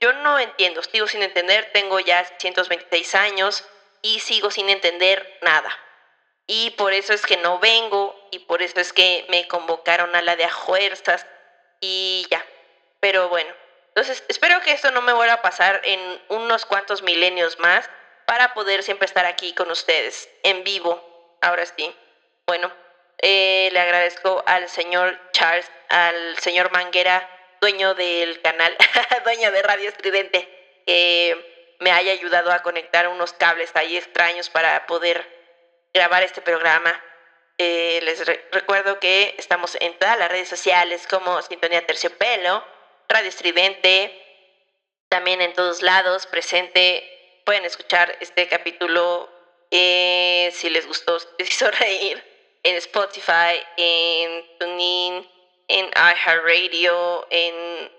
yo 0.00 0.12
no 0.12 0.38
entiendo, 0.38 0.82
sigo 0.82 1.06
sin 1.06 1.22
entender, 1.22 1.70
tengo 1.72 2.00
ya 2.00 2.24
126 2.38 3.14
años 3.14 3.64
y 4.02 4.20
sigo 4.20 4.50
sin 4.50 4.68
entender 4.68 5.38
nada. 5.42 5.70
Y 6.46 6.70
por 6.70 6.92
eso 6.92 7.12
es 7.12 7.26
que 7.26 7.36
no 7.38 7.58
vengo 7.58 8.14
y 8.30 8.40
por 8.40 8.62
eso 8.62 8.78
es 8.80 8.92
que 8.92 9.26
me 9.28 9.48
convocaron 9.48 10.14
a 10.14 10.22
la 10.22 10.36
de 10.36 10.44
a 10.44 10.50
y 11.80 12.26
ya. 12.30 12.44
Pero 13.00 13.28
bueno, 13.28 13.52
entonces 13.88 14.24
espero 14.28 14.60
que 14.60 14.72
esto 14.72 14.90
no 14.90 15.02
me 15.02 15.12
vuelva 15.12 15.34
a 15.34 15.42
pasar 15.42 15.80
en 15.84 16.22
unos 16.28 16.66
cuantos 16.66 17.02
milenios 17.02 17.58
más 17.58 17.88
para 18.26 18.54
poder 18.54 18.82
siempre 18.82 19.06
estar 19.06 19.26
aquí 19.26 19.54
con 19.54 19.70
ustedes 19.70 20.28
en 20.42 20.62
vivo. 20.64 21.38
Ahora 21.40 21.66
sí. 21.66 21.94
Bueno, 22.46 22.72
eh, 23.18 23.68
le 23.72 23.80
agradezco 23.80 24.42
al 24.46 24.68
señor 24.68 25.18
Charles, 25.32 25.70
al 25.88 26.38
señor 26.38 26.70
Manguera, 26.70 27.28
dueño 27.60 27.94
del 27.94 28.40
canal, 28.42 28.76
dueño 29.24 29.50
de 29.50 29.62
Radio 29.62 29.88
Estridente, 29.88 30.82
que 30.86 31.74
me 31.80 31.90
haya 31.90 32.12
ayudado 32.12 32.52
a 32.52 32.62
conectar 32.62 33.08
unos 33.08 33.32
cables 33.32 33.70
ahí 33.74 33.96
extraños 33.96 34.50
para 34.50 34.86
poder 34.86 35.35
grabar 35.96 36.22
este 36.22 36.42
programa. 36.42 36.92
Eh, 37.58 38.00
les 38.02 38.24
re- 38.26 38.44
recuerdo 38.52 39.00
que 39.00 39.34
estamos 39.38 39.76
en 39.80 39.98
todas 39.98 40.18
las 40.18 40.30
redes 40.30 40.48
sociales 40.48 41.06
como 41.08 41.40
Sintonía 41.40 41.86
Terciopelo, 41.86 42.62
Radio 43.08 43.28
Estridente, 43.30 44.12
también 45.08 45.40
en 45.40 45.54
todos 45.54 45.80
lados, 45.82 46.26
presente. 46.26 47.42
Pueden 47.46 47.64
escuchar 47.64 48.14
este 48.20 48.46
capítulo 48.48 49.30
eh, 49.70 50.50
si 50.54 50.68
les 50.68 50.86
gustó, 50.86 51.18
si 51.18 51.26
les 51.38 51.48
hizo 51.50 51.70
reír, 51.80 52.22
en 52.62 52.76
Spotify, 52.76 53.54
en 53.78 54.58
TuneIn, 54.58 55.30
en 55.68 55.86
iHeartRadio, 55.86 57.26
en 57.30 57.90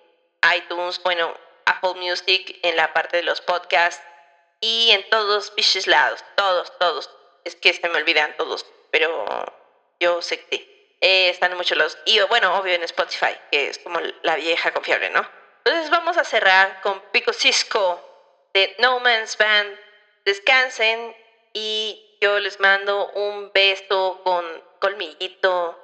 iTunes, 0.56 1.02
bueno, 1.04 1.34
Apple 1.66 1.96
Music, 1.96 2.60
en 2.62 2.76
la 2.76 2.94
parte 2.94 3.18
de 3.18 3.24
los 3.24 3.42
podcasts 3.42 4.04
y 4.62 4.92
en 4.92 5.10
todos 5.10 5.54
bichos 5.56 5.88
lados, 5.88 6.24
todos, 6.36 6.78
todos. 6.78 7.10
Es 7.48 7.56
que 7.56 7.72
se 7.72 7.88
me 7.88 7.98
olvidan 7.98 8.36
todos, 8.36 8.66
pero 8.92 9.26
yo 10.02 10.22
sé 10.22 10.44
que. 10.46 10.76
Eh, 11.00 11.30
están 11.30 11.52
en 11.52 11.58
muchos 11.58 11.78
lados. 11.78 11.98
Y 12.06 12.20
bueno, 12.22 12.58
obvio 12.58 12.74
en 12.74 12.84
Spotify, 12.84 13.38
que 13.52 13.70
es 13.70 13.80
como 13.80 14.02
la 14.24 14.36
vieja 14.36 14.72
confiable, 14.72 15.10
¿no? 15.12 15.26
Entonces 15.64 15.90
vamos 15.90 16.18
a 16.18 16.26
cerrar 16.26 16.82
con 16.82 17.00
Pico 17.12 17.32
Cisco 17.32 18.02
de 18.54 18.76
No 18.80 19.00
Man's 19.00 19.38
Band. 19.38 19.80
Descansen 20.26 21.16
y 21.54 22.18
yo 22.20 22.38
les 22.40 22.60
mando 22.60 23.12
un 23.12 23.52
beso 23.54 24.20
con 24.26 24.46
colmillito 24.80 25.80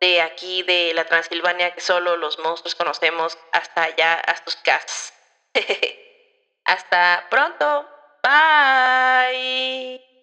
de 0.00 0.20
aquí 0.20 0.64
de 0.64 0.92
la 0.94 1.04
Transilvania 1.04 1.74
que 1.74 1.80
solo 1.80 2.16
los 2.16 2.40
monstruos 2.40 2.74
conocemos 2.74 3.38
hasta 3.52 3.84
allá, 3.84 4.14
hasta 4.14 4.44
tus 4.44 4.56
casas. 4.56 5.14
hasta 6.64 7.26
pronto. 7.30 7.88
Bye. 8.22 10.13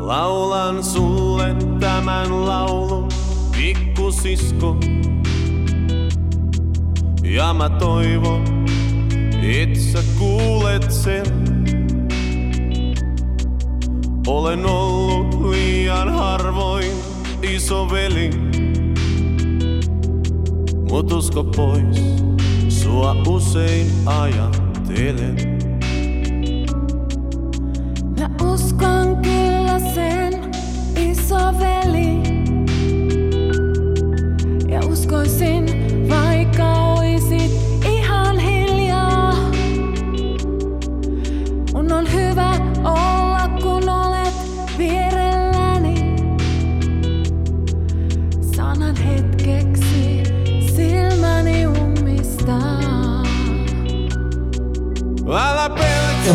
Laulan 0.00 0.84
sulle 0.84 1.56
tämän 1.80 2.46
laulun, 2.46 3.08
pikkusisko. 3.52 4.76
Ja 7.22 7.54
mä 7.54 7.68
toivon, 7.68 8.44
et 9.42 9.76
sä 9.76 9.98
kuulet 10.18 10.92
sen. 10.92 11.24
Olen 14.26 14.66
ollut 14.66 15.50
liian 15.50 16.12
harvoin 16.12 16.92
isoveli. 17.42 18.30
Mut 20.90 21.12
usko 21.12 21.44
pois, 21.44 22.02
sua 22.68 23.16
usein 23.28 23.86
ajattelen. 24.06 25.36
Mä 28.18 28.30
uskon 28.52 28.99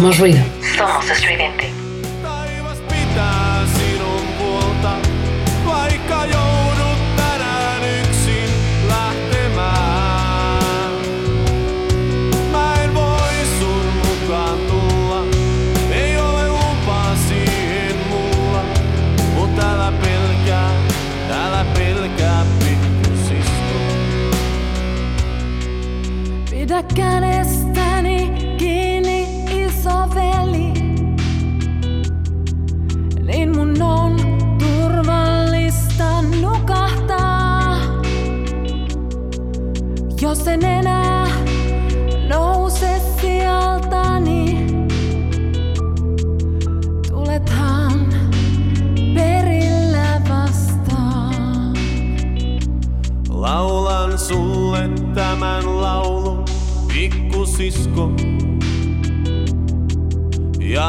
Možda 0.05 0.27
i 0.27 0.35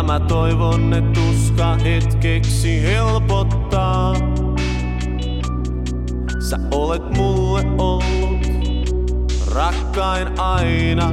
mä 0.07 0.21
toivon, 0.21 0.93
että 0.93 1.21
tuska 1.21 1.77
hetkeksi 1.77 2.83
helpottaa. 2.83 4.15
Sä 6.41 6.57
olet 6.71 7.17
mulle 7.17 7.63
ollut 7.79 8.47
rakkain 9.55 10.41
aina. 10.41 11.13